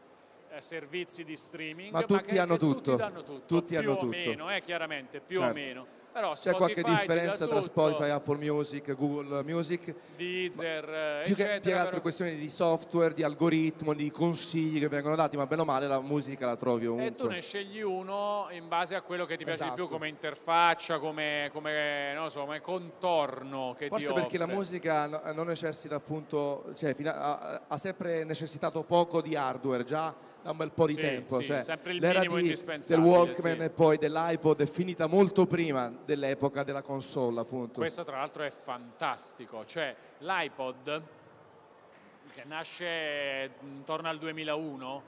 [0.51, 2.81] eh, servizi di streaming, Ma tutti che, hanno che tutto.
[2.81, 4.07] tutti danno tutto, Tutti più hanno o tutto.
[4.07, 5.51] meno, eh, chiaramente, più Certo.
[5.51, 5.87] o meno.
[6.11, 9.93] Però C'è qualche Spotify differenza tra Spotify, Apple Music, Google Music?
[10.17, 14.09] Deezer, eh, Più che, eccetera, più che altro però- questioni di software, di algoritmo, di
[14.11, 17.07] consigli che vengono dati, ma bene o male la musica la trovi ovunque.
[17.07, 19.97] E tu ne scegli uno in base a quello che ti piace di più Esatto.
[19.97, 24.55] come interfaccia, come, come, so, come contorno che Forse ti perché la offre.
[24.55, 30.13] musica no- non necessita appunto, cioè a- ha sempre necessitato poco di hardware, già
[30.49, 31.41] da un bel po' di Sì, tempo.
[31.41, 32.27] sì, cioè, sempre il l'era di-
[32.87, 33.63] del Walkman sì.
[33.63, 37.79] e poi dell'iPod è finita molto prima dell'epoca della console, appunto.
[37.79, 41.03] Questo tra l'altro è fantastico, cioè l'iPod
[42.33, 45.03] che nasce intorno al 2001,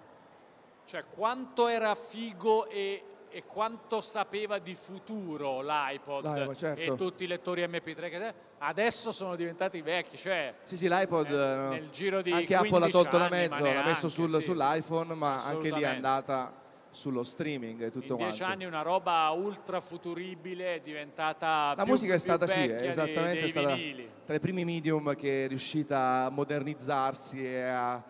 [0.85, 6.81] cioè quanto era figo e, e quanto sapeva di futuro l'iPod L'iPod, certo.
[6.81, 11.33] e tutti i lettori MP3 che adesso sono diventati vecchi, cioè Sì, sì, l'iPod Eh,
[11.33, 14.09] eh, nel giro di anche Apple l'ha 15 tolto da mezzo, ma l'ha messo neanche,
[14.09, 14.41] sul- sì.
[14.41, 16.53] sull'iPhone, ma anche lì è andata
[16.93, 18.53] sullo streaming e tutto in dieci quanto.
[18.53, 22.87] anni una roba ultra futuribile è diventata La più- musica è stata sì, è dei-
[22.89, 24.09] esattamente dei stata vinili.
[24.25, 28.03] tra i primi medium che è riuscita a modernizzarsi e a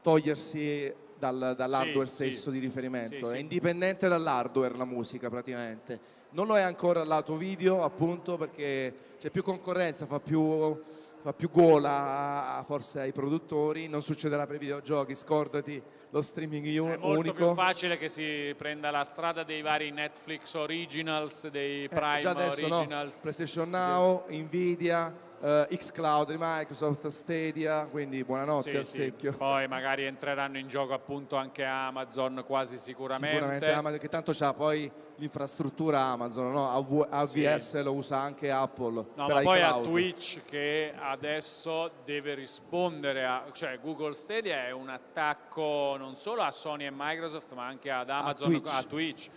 [0.00, 2.52] togliersi dal- dall'hardware Sì, stesso sì.
[2.52, 3.30] di riferimento.
[3.30, 6.00] È indipendente dall'hardware la musica praticamente.
[6.32, 10.80] Non lo è ancora al lato video appunto perché c'è più concorrenza, fa più,
[11.22, 13.88] fa più gola a- forse ai produttori.
[13.88, 17.34] Non succederà per i videogiochi, scordati lo streaming È molto unico.
[17.46, 22.30] più facile che si prenda la strada dei vari Netflix Originals, dei Eh, Prime già
[22.30, 23.16] adesso no, Originals.
[23.20, 28.96] PlayStation Now, Nvidia, eh, xCloud di Microsoft, Stadia, quindi buonanotte Sì, al sì.
[28.98, 29.32] secchio.
[29.32, 33.28] Poi magari entreranno in gioco appunto anche Amazon quasi sicuramente.
[33.36, 36.70] Sicuramente Amazon, che tanto c'ha poi l'infrastruttura Amazon, no?
[36.70, 39.04] AV- AVS lo usa anche Apple.
[39.14, 39.84] No, ma poi a iCloud.
[39.84, 46.50] Twitch che adesso deve rispondere a, cioè Google Stadia è un attacco non solo a
[46.50, 48.72] Sony e Microsoft ma anche ad Amazon, Twitch.
[48.74, 49.30] a Twitch,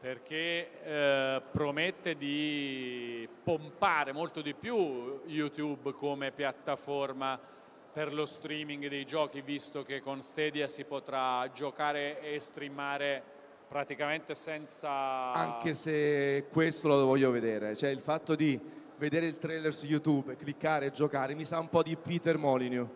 [0.00, 7.38] perché eh, promette di pompare molto di più YouTube come piattaforma
[7.92, 13.22] per lo streaming dei giochi, visto che con Stadia si potrà giocare e streamare
[13.68, 15.32] praticamente senza...
[15.32, 18.58] Anche se questo lo voglio vedere, cioè il fatto di
[18.96, 22.88] vedere il trailer su YouTube, cliccare e giocare, mi sa un po' di Peter Molyneux.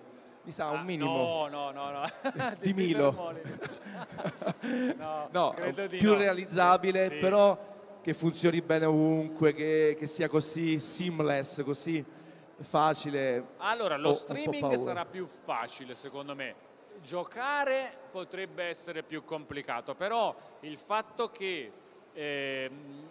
[0.44, 1.48] Mi sa un Ah, minimo.
[1.48, 2.04] No, no, no, no.
[2.61, 3.33] Di Peter Milo.
[4.96, 6.18] No, No, credo di più no.
[6.18, 7.14] realizzabile, Sì.
[7.16, 12.04] però che funzioni bene ovunque, che, che sia così seamless, così
[12.61, 13.46] facile.
[13.59, 16.54] Allora, lo streaming sarà più facile secondo me.
[17.02, 21.70] Giocare potrebbe essere più complicato, però il fatto che
[22.12, 23.09] ehm,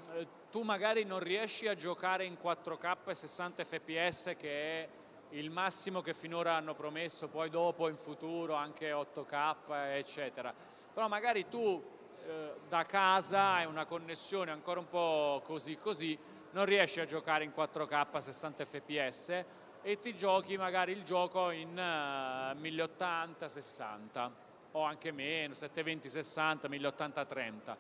[0.52, 4.50] tu magari non riesci a giocare in 4K e 60 fps che
[4.84, 4.88] è
[5.34, 10.54] il massimo che finora hanno promesso, poi dopo in futuro anche 8K eccetera.
[10.94, 11.84] Però magari tu
[12.26, 16.18] eh, da casa hai una connessione ancora un po' così così,
[16.52, 19.46] non riesci a giocare in 4K a 60 fps
[19.82, 24.32] e ti giochi magari il gioco in eh, 1080-60
[24.72, 27.76] o anche meno, 720-60, 1080-30.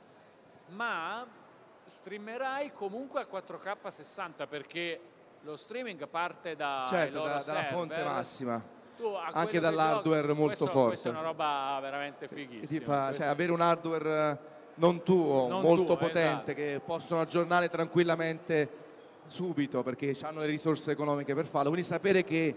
[0.69, 1.25] Ma
[1.85, 4.99] streamerai comunque a 4K 60 perché
[5.43, 7.65] lo streaming parte da certo, da- dalla server.
[7.65, 8.61] fonte massima.
[8.97, 10.87] Tu anche dall'hardware giochi- molto questo- forte.
[10.89, 12.85] Questa è una roba veramente fighissima.
[12.85, 14.37] fa, Questo- cioè, avere un hardware eh,
[14.75, 16.53] non tuo, Non molto tuo, potente, esatto.
[16.53, 18.81] che possono aggiornare tranquillamente
[19.27, 21.69] subito perché hanno le risorse economiche per farlo.
[21.69, 22.55] Quindi sapere che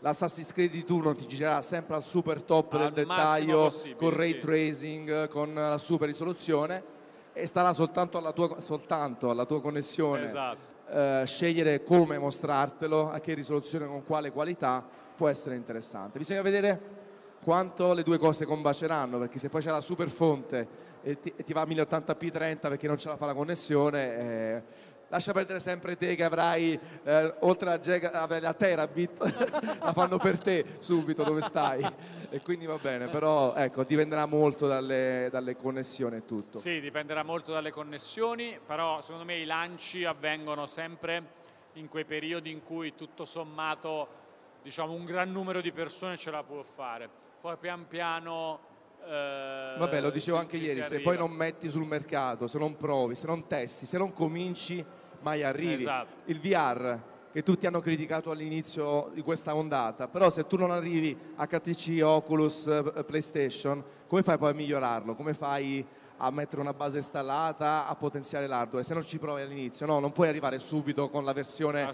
[0.00, 4.32] l'Assassin's Creed di turno ti girerà sempre al super top Al del dettaglio, con ray
[4.34, 4.38] sì.
[4.38, 6.96] tracing, con la super risoluzione
[7.32, 10.76] e starà soltanto alla tua, soltanto alla tua connessione Esatto.
[10.90, 16.18] Eh, scegliere come mostrartelo, a che risoluzione, con quale qualità, può essere interessante.
[16.18, 16.96] Bisogna vedere
[17.42, 20.66] quanto le due cose combaceranno, perché se poi c'è la super fonte
[21.02, 24.18] e ti, e ti va a 1080p 30 perché non ce la fa la connessione,
[24.18, 24.62] eh,
[25.08, 29.20] lascia perdere sempre te che avrai, eh, oltre alla, giga- avrai la terabit,
[29.80, 31.86] la fanno per te subito dove stai.
[32.30, 36.58] E quindi va bene, però ecco, dipenderà molto dalle, dalle connessioni e tutto.
[36.58, 41.36] Sì, dipenderà molto dalle connessioni, però secondo me i lanci avvengono sempre
[41.74, 44.26] in quei periodi in cui tutto sommato
[44.62, 47.08] diciamo un gran numero di persone ce la può fare.
[47.40, 48.66] Poi pian piano
[49.04, 53.14] eh, Vabbè, lo dicevo anche ieri, se poi non metti sul mercato, se non provi,
[53.14, 54.84] se non testi, se non cominci,
[55.20, 55.82] mai arrivi.
[55.82, 56.22] Esatto.
[56.26, 56.98] Il VR
[57.30, 62.66] che tutti hanno criticato all'inizio di questa ondata, però se tu non arrivi HTC, Oculus,
[62.66, 65.14] eh, PlayStation, come fai poi a migliorarlo?
[65.14, 68.84] Come fai a mettere una base installata, a potenziare l'hardware?
[68.84, 71.90] Se non ci provi all'inizio, no, non puoi arrivare subito con la versione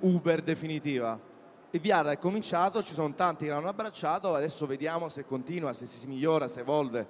[0.00, 1.18] Uber definitiva.
[1.70, 5.84] Il VR è cominciato, ci sono tanti che l'hanno abbracciato, adesso vediamo se continua, se
[5.84, 7.06] si migliora, se evolve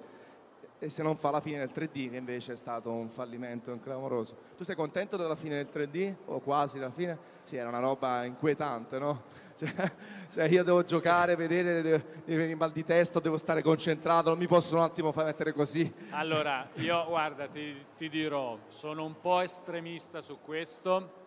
[0.79, 4.35] e se non fa la fine del 3D che invece è stato un fallimento clamoroso.
[4.55, 7.17] Tu sei contento della fine del 3D o quasi la fine?
[7.43, 9.23] Sì, era una roba inquietante, no?
[9.59, 9.91] Cioè,
[10.31, 14.37] cioè io devo giocare, vedere, devo, devo venire mal di testa, devo stare concentrato, non
[14.37, 15.93] mi posso un attimo far mettere così.
[16.11, 21.19] Allora, io guarda, ti, ti dirò, sono un po' estremista su questo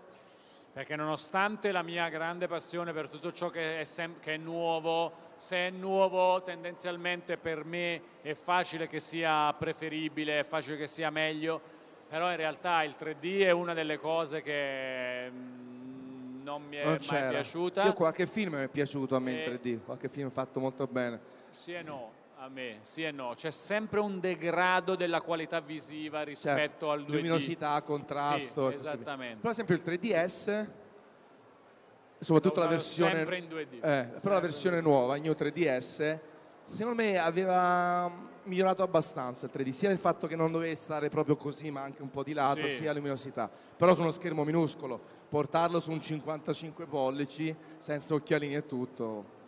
[0.73, 5.13] perché nonostante la mia grande passione per tutto ciò che è, sem- che è, nuovo,
[5.43, 11.11] se è nuovo tendenzialmente per me è facile che sia preferibile, è facile che sia
[11.11, 11.61] meglio,
[12.09, 16.97] però in realtà il 3D è una delle cose che mm, non mi è non
[17.11, 17.83] mai piaciuta.
[17.83, 21.19] Io qualche film mi è piaciuto a me in 3D, qualche film fatto molto bene.
[21.51, 23.35] Sì e no a me, sì e no.
[23.35, 27.15] C'è sempre un degrado della qualità visiva rispetto certo, al 2D.
[27.15, 28.71] Luminosità, contrasto.
[28.71, 29.41] Sì, esattamente.
[29.41, 30.69] Per esempio il 3DS,
[32.23, 33.13] soprattutto la versione...
[33.13, 33.85] Sempre in 2D.
[33.85, 36.19] Eh, però la versione nuova, il New 3DS,
[36.65, 41.37] secondo me aveva migliorato abbastanza il 3D, sia il fatto che non dovevi stare proprio
[41.37, 42.77] così ma anche un po' di lato, sì.
[42.77, 43.51] sia luminosità.
[43.77, 49.41] Però su uno schermo minuscolo, portarlo su un 55 pollici, senza occhialini e tutto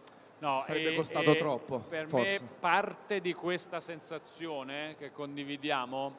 [0.44, 1.78] No, sarebbe e, costato e troppo.
[1.78, 2.42] Per forse.
[2.42, 6.16] me parte di questa sensazione che condividiamo,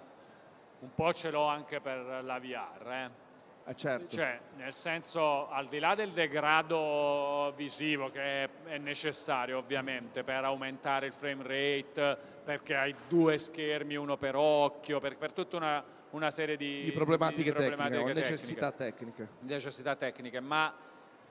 [0.80, 2.88] un po' ce l'ho anche per la VR.
[2.92, 3.25] Eh.
[3.68, 4.16] Eh certo.
[4.16, 11.08] Cioè, nel senso, al di là del degrado visivo che è necessario ovviamente per aumentare
[11.08, 16.30] il frame rate, perché hai due schermi, uno per occhio, per, per tutta una, una,
[16.30, 19.28] serie di, di problematiche, di problematiche tecniche, tecniche, necessità tecniche.
[19.40, 20.76] Necessità tecniche, ma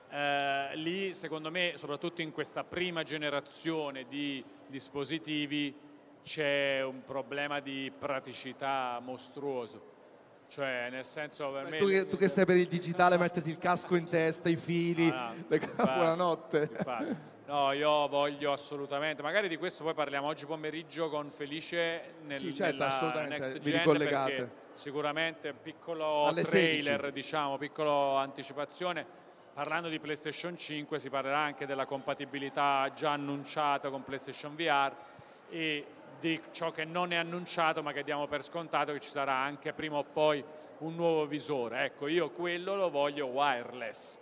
[0.09, 5.73] eh, lì secondo me, soprattutto in questa prima generazione di dispositivi,
[6.21, 9.93] c'è un problema di praticità mostruoso.
[10.47, 11.77] Cioè, nel senso per me...
[11.77, 15.09] Tu che, tu che sei per il digitale, metterti il casco in testa, i fili,
[15.09, 16.69] ah, no, le buonanotte.
[17.45, 22.53] No, io voglio assolutamente, magari di questo poi parliamo oggi pomeriggio con Felice nel, sì,
[22.55, 27.11] certo, nella Next Gen perché sicuramente piccolo Alle trailer, 16.
[27.11, 29.23] diciamo, piccola anticipazione
[29.55, 34.91] Parlando di PlayStation 5 si parlerà anche della compatibilità già annunciata con PlayStation VR
[35.49, 35.85] e
[36.19, 39.73] di ciò che non è annunciato ma che diamo per scontato che ci sarà anche
[39.73, 40.43] prima o poi
[40.79, 41.85] un nuovo visore.
[41.85, 44.19] Ecco, io quello lo voglio wireless.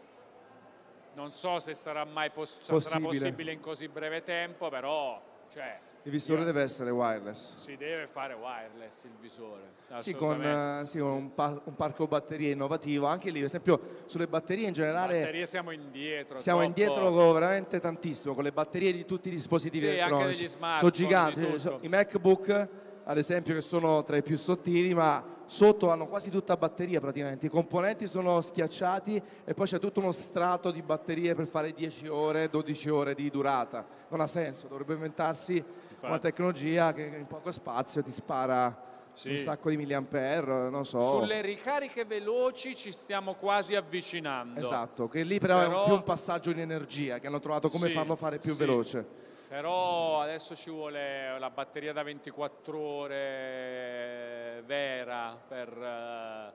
[1.13, 2.81] Non so se sarà mai poss- possibile.
[2.81, 7.53] Sarà possibile in così breve tempo, però cioè, il visore Io, deve essere wireless.
[7.55, 9.71] Si deve fare wireless il visore.
[9.99, 13.05] Sì, con, uh, sì, con un, par- un, parco batterie innovativo.
[13.05, 15.19] Anche lì, per esempio, sulle batterie in generale.
[15.19, 16.39] batterie siamo indietro.
[16.39, 16.79] Siamo troppo...
[16.81, 20.23] indietro veramente tantissimo con le batterie di tutti i dispositivi sì, elettronici.
[20.23, 20.93] Anche degli smartphone.
[20.93, 21.85] Sono giganti.
[21.85, 22.67] I MacBook,
[23.05, 27.45] ad esempio, che sono tra i più sottili, ma sotto hanno quasi tutta batteria praticamente.
[27.45, 32.07] I componenti sono schiacciati e poi c'è tutto uno strato di batterie per fare 10
[32.07, 33.85] ore, 12 ore di durata.
[34.09, 35.63] Non ha senso, dovrebbe inventarsi
[36.07, 39.31] una tecnologia che in poco spazio ti spara sì.
[39.31, 41.01] un sacco di milliampere, non so.
[41.01, 44.59] Sulle ricariche veloci ci stiamo quasi avvicinando.
[44.59, 45.81] Esatto, che lì però, però...
[45.81, 48.59] è più un passaggio in energia, che hanno trovato come sì, farlo fare più sì.
[48.59, 49.21] veloce.
[49.47, 56.51] Però adesso ci vuole la batteria da 24 ore vera per, eh,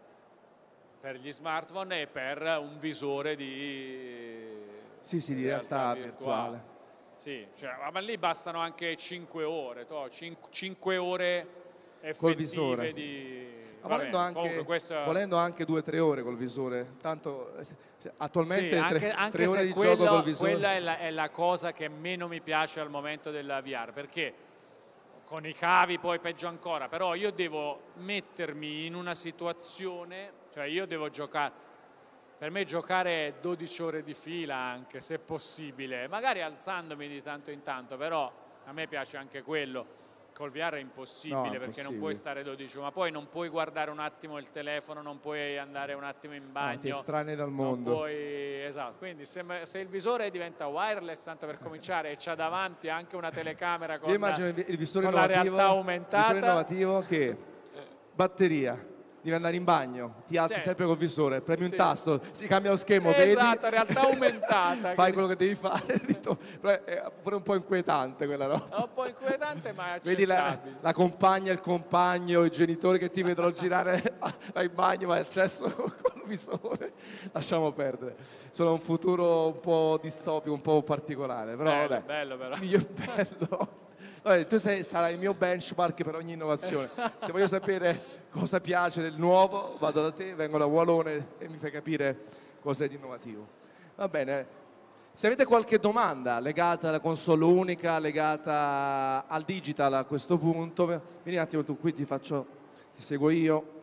[1.00, 4.48] per gli smartphone e per un visore di,
[5.00, 6.50] sì, sì, di realtà, realtà virtuale.
[6.50, 6.76] virtuale.
[7.18, 11.48] Sì, cioè, ma lì bastano anche 5 ore, to, 5, 5 ore
[12.00, 12.92] effettive visore.
[12.92, 13.66] di...
[13.80, 15.04] Vabbè, volendo, anche, questa...
[15.04, 17.64] volendo anche 2-3 ore col visore, tanto eh,
[18.18, 20.52] attualmente sì, anche, 3, anche 3 ore di quello, gioco col visore.
[20.52, 24.34] Quella è la, è la cosa che meno mi piace al momento della VR, perché
[25.24, 30.86] con i cavi poi peggio ancora, però io devo mettermi in una situazione, cioè io
[30.86, 31.66] devo giocare
[32.38, 37.64] per me giocare 12 ore di fila anche se possibile, magari alzandomi di tanto in
[37.64, 38.32] tanto, però
[38.64, 39.96] a me piace anche quello.
[40.32, 41.90] Col VR è impossibile no, perché impossibile.
[41.90, 45.58] non puoi stare 12, ma poi non puoi guardare un attimo il telefono, non puoi
[45.58, 46.74] andare un attimo in bagno.
[46.74, 47.90] No, ti estranei dal mondo.
[47.90, 48.62] Puoi...
[48.62, 53.16] Esatto, quindi se, se, il visore diventa wireless, tanto per cominciare, e c'ha davanti anche
[53.16, 56.28] una telecamera con, Io immagino il visore con la realtà aumentata.
[56.28, 57.36] Il visore innovativo che
[58.14, 58.96] batteria
[59.28, 60.60] devi andare in bagno, ti alzi Sì.
[60.60, 61.76] sempre col visore, premi un Sì.
[61.76, 63.30] tasto, si cambia lo schermo, vedi?
[63.30, 64.94] Esatto, realtà aumentata.
[64.94, 66.00] Fai quello che devi fare,
[66.60, 68.68] però è pure un po' inquietante quella roba.
[68.76, 70.76] È un po' inquietante, ma è Vedi la, accettabile.
[70.80, 74.16] la compagna, il compagno, i genitori che ti vedono girare
[74.52, 76.92] vai in bagno, vai al cesso con il visore.
[77.32, 78.16] Lasciamo perdere.
[78.50, 82.02] Sono un futuro un po' distopico, un po' particolare, però bello, vabbè.
[82.04, 82.56] bello però.
[82.60, 83.86] Io bello.
[84.22, 86.90] Vabbè, tu sei, sarai il mio benchmark per ogni innovazione.
[87.18, 91.56] Se voglio sapere cosa piace del nuovo, vado da te, vengo da Walone e mi
[91.58, 92.24] fai capire
[92.60, 93.46] cos'è di innovativo.
[93.94, 94.56] Va bene.
[95.14, 100.86] Se avete qualche domanda legata alla console unica, legata al digital a questo punto,
[101.22, 102.46] vieni un attimo tu qui, ti faccio,
[102.94, 103.80] ti seguo io.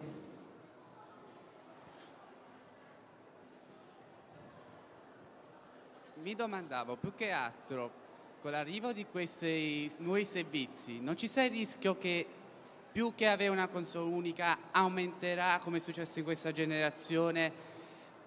[6.22, 7.92] Mi domandavo più che altro,
[8.46, 12.24] con l'arrivo di questi nuovi servizi, non ci sta il rischio che
[12.92, 17.52] più che avere una console unica aumenterà, come è successo in questa generazione,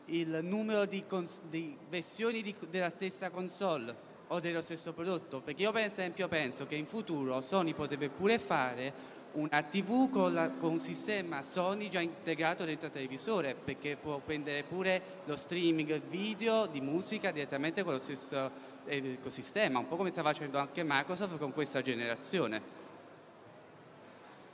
[0.07, 1.05] il numero di,
[1.49, 3.95] di versioni di- della stessa console
[4.27, 5.39] o dello stesso prodotto?
[5.39, 8.93] Perché io per esempio penso che in futuro Sony potrebbe pure fare
[9.33, 14.19] una TV con, la- con un sistema Sony già integrato dentro al televisore, perché può
[14.19, 18.51] prendere pure lo streaming video di musica direttamente con lo stesso
[18.87, 22.77] eh, ecosistema, un po' come sta facendo anche Microsoft con questa generazione.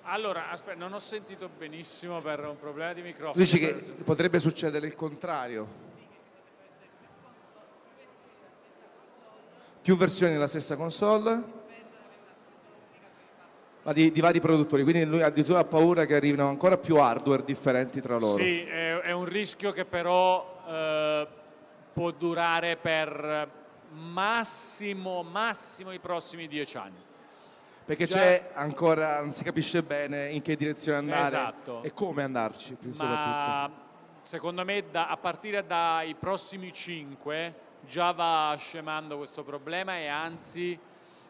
[0.06, 3.42] Allora, aspetta, non ho sentito benissimo per un problema di microfono.
[3.42, 5.66] dici che potrebbe succedere il contrario.
[9.80, 11.42] Più versioni della stessa console,
[13.84, 17.44] ma di, di vari produttori, quindi lui addirittura ha paura che arrivino ancora più hardware
[17.44, 18.42] differenti tra loro.
[18.42, 21.28] Sì, è, è un rischio che però eh,
[21.92, 23.48] può durare per
[23.90, 27.02] massimo, massimo i prossimi dieci anni.
[27.84, 31.82] Perché Già- c'è ancora, non si capisce bene in che direzione andare Esatto.
[31.82, 33.50] e come andarci, più soprattutto.
[33.50, 33.70] Ma
[34.22, 37.54] secondo me da- a partire dai prossimi 5
[37.86, 40.78] già va scemando questo problema e anzi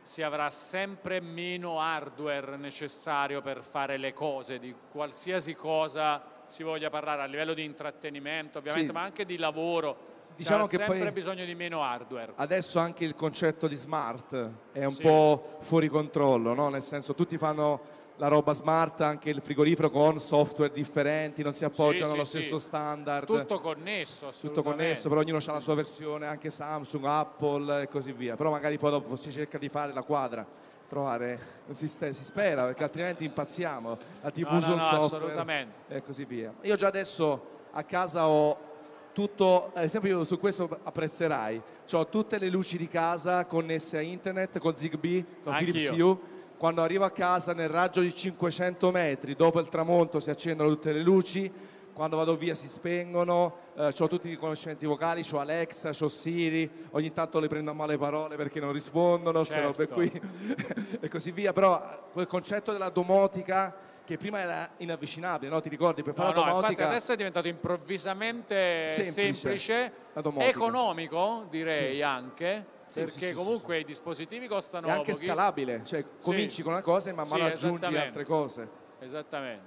[0.05, 6.91] si avrà sempre meno hardware necessario per fare le cose, di qualsiasi cosa si voglia
[6.91, 8.93] parlare a livello di intrattenimento ovviamente, Sì.
[8.93, 10.13] ma anche di lavoro.
[10.37, 12.33] Diciamo C'è che sempre poi- bisogno di meno hardware.
[12.37, 15.03] Adesso anche il concetto di smart è un Sì.
[15.03, 16.69] po' fuori controllo, no?
[16.69, 17.81] nel senso tutti fanno
[18.17, 22.39] la roba smart, anche il frigorifero con software differenti, non si appoggiano sì, allo sì.
[22.41, 27.83] stesso standard, Tutto connesso, tutto connesso, però ognuno ha la sua versione, anche Samsung, Apple
[27.83, 28.37] e così via.
[28.37, 30.47] Però magari poi dopo si cerca di fare la quadra,
[30.87, 35.25] trovare un sistema, si spera perché altrimenti impazziamo, la TV No, no, sul no, software
[35.25, 35.75] assolutamente.
[35.89, 36.53] e così via.
[36.63, 38.73] Io già adesso a casa ho
[39.13, 41.61] tutto, ad esempio io su questo apprezzerai,
[41.93, 45.73] ho tutte le luci di casa connesse a internet con Zigbee, con Anch'io.
[45.73, 46.33] Philips Hue.
[46.65, 50.93] Quando arrivo a casa nel raggio di 500 metri, dopo il tramonto si accendono tutte
[50.93, 51.53] le luci,
[51.93, 57.13] quando vado via si spengono, ho tutti i riconoscimenti vocali, ho Alexa, ho Siri, ogni
[57.13, 59.93] tanto le prendo a male parole perché non rispondono, Certo.
[59.93, 60.11] qui
[61.01, 65.61] e così via, però quel concetto della domotica che prima era inavvicinabile, no?
[65.61, 66.03] ti ricordi?
[66.03, 69.93] Per fare No, la no, domotica adesso è diventato improvvisamente Semplice, semplice,
[70.39, 72.03] economico direi Sì.
[72.03, 72.65] anche,
[72.95, 75.35] Sì, perché sì, comunque i dispositivi costano è anche pochissimo.
[75.35, 78.69] scalabile, cioè cominci con una cosa e man mano aggiungi altre cose
[79.01, 79.67] Esattamente.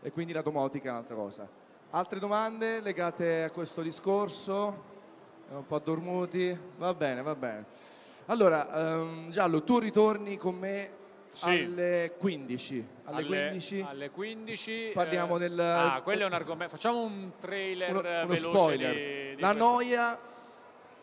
[0.00, 1.46] e quindi la domotica è un'altra cosa.
[1.90, 4.94] Altre domande legate a questo discorso?
[5.44, 6.58] Siamo un po' dormuti?
[6.78, 7.64] Va bene, va bene.
[8.26, 10.90] Allora, ehm, Giallo, tu ritorni con me
[11.32, 11.48] Sì.
[11.50, 12.84] alle 15.
[13.04, 16.74] Alle, 15 alle 15, parliamo eh, del- Ah, quello è un argomento.
[16.74, 18.94] Facciamo un trailer uno, eh, uno veloce spoiler.
[18.94, 19.64] di- di la questo.
[19.70, 20.18] noia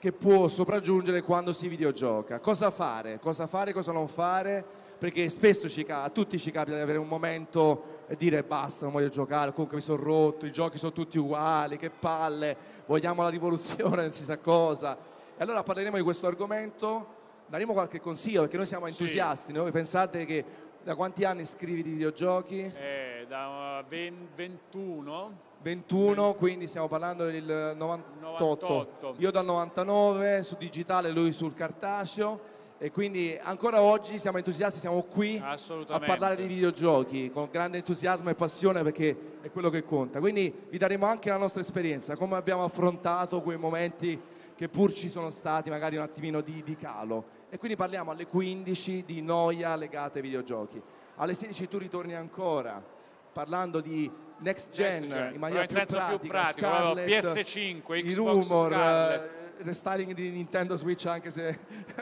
[0.04, 2.41] che può sopraggiungere quando si videogioca.
[2.41, 3.20] Cosa fare?
[3.20, 4.62] Cosa fare, cosa non fare?
[4.97, 9.08] Perché spesso a tutti ci capita di avere un momento e dire basta, non voglio
[9.08, 14.01] giocare, comunque mi sono rotto, i giochi sono tutti uguali, che palle, vogliamo la rivoluzione,
[14.01, 14.97] non si sa cosa.
[15.38, 17.08] E allora parleremo di questo argomento,
[17.47, 18.91] daremo qualche consiglio perché noi siamo Sì.
[18.91, 19.62] entusiasti, no?
[19.62, 20.43] Voi pensate che
[20.84, 22.60] da quanti anni scrivi di videogiochi?
[22.60, 28.68] Eh, da uh, ven- 21 21, quindi stiamo parlando del 98.
[28.68, 29.16] 98.
[29.20, 35.03] Io dal 99 su digitale, lui sul cartaceo e quindi ancora oggi siamo entusiasti, siamo
[35.03, 40.20] qui a parlare di videogiochi con grande entusiasmo e passione perché è quello che conta.
[40.20, 44.20] Quindi vi daremo anche la nostra esperienza, come abbiamo affrontato quei momenti
[44.55, 47.41] che pur ci sono stati magari un attimino di, di calo.
[47.49, 50.82] E quindi parliamo alle 15 di noia legate ai videogiochi.
[51.16, 52.84] Alle 16 tu ritorni ancora
[53.32, 54.09] parlando di
[54.44, 58.48] next gen, Next gen, in maniera più senso più pratica, pratico, Scarlett, PS5, i Xbox
[58.48, 59.30] rumor, eh,
[59.64, 61.58] restyling di Nintendo Switch anche se,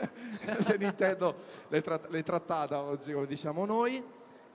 [0.58, 1.36] se Nintendo
[1.68, 4.02] l'è, trat- l'è trattata oggi come diciamo noi.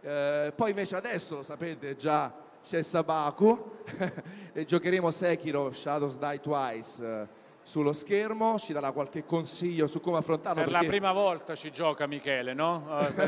[0.02, 2.32] Eh, poi invece adesso lo sapete già
[2.64, 3.78] c'è Sabaku
[4.54, 7.04] e giocheremo Sekiro Shadows Die Twice.
[7.04, 7.28] eh,
[7.68, 10.62] sullo schermo, ci darà qualche consiglio su come affrontarlo.
[10.62, 10.86] Per perché...
[10.86, 12.88] la prima volta ci gioca Michele, no?
[13.12, 13.28] Se-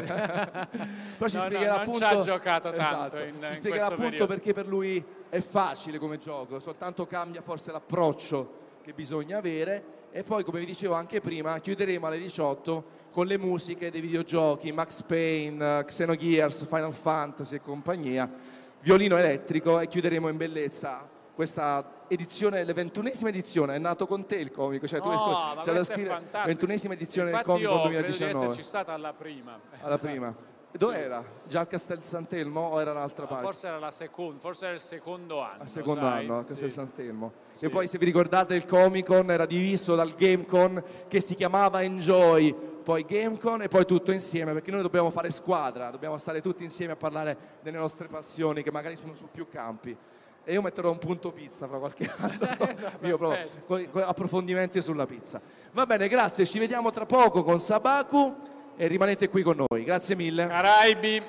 [1.18, 3.18] Poi ci No, no, spiegherà non appunto ci ha giocato tanto Esatto.
[3.18, 4.28] in- ci spiegherà appunto periodo.
[4.28, 10.24] perché per lui è facile come gioco, soltanto cambia forse l'approccio che bisogna avere e
[10.24, 15.04] poi come vi dicevo anche prima chiuderemo alle 18 con le musiche dei videogiochi Max
[15.04, 18.32] Payne, Xenogears, Final Fantasy e compagnia,
[18.80, 24.36] violino elettrico e chiuderemo in bellezza questa edizione, la ventunesima edizione, è nato con te
[24.36, 27.88] il comico, cioè tu ma c'è da scrivere ventunesima edizione del Infatti comico io credo
[27.88, 29.58] di 2019 esserci stata alla prima.
[29.80, 30.36] alla prima.
[30.72, 31.24] Dov'era?
[31.48, 33.46] Già a Castel Sant'Elmo o era un'altra parte?
[33.46, 35.62] Forse era la seconda, forse era il secondo anno.
[35.62, 36.26] Al secondo sai?
[36.26, 36.76] anno a Castel Sì.
[36.76, 37.32] Sant'Elmo.
[37.54, 37.66] Sì.
[37.66, 41.82] E poi se vi ricordate il Comic Con era diviso dal Gamecon che si chiamava
[41.82, 46.66] Enjoy, poi Gamecon e poi tutto insieme perché noi dobbiamo fare squadra, dobbiamo stare tutti
[46.66, 49.98] insieme a parlare delle nostre passioni che magari sono su più campi.
[50.44, 55.40] E io metterò un punto pizza fra qualche anno, Esatto, io proprio, approfondimenti sulla pizza.
[55.72, 58.36] Va bene, grazie, ci vediamo tra poco con Sabaku
[58.76, 59.84] e rimanete qui con noi.
[59.84, 60.48] Grazie mille.
[60.48, 61.22] Caraibi,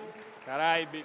[0.45, 1.05] Caraibi.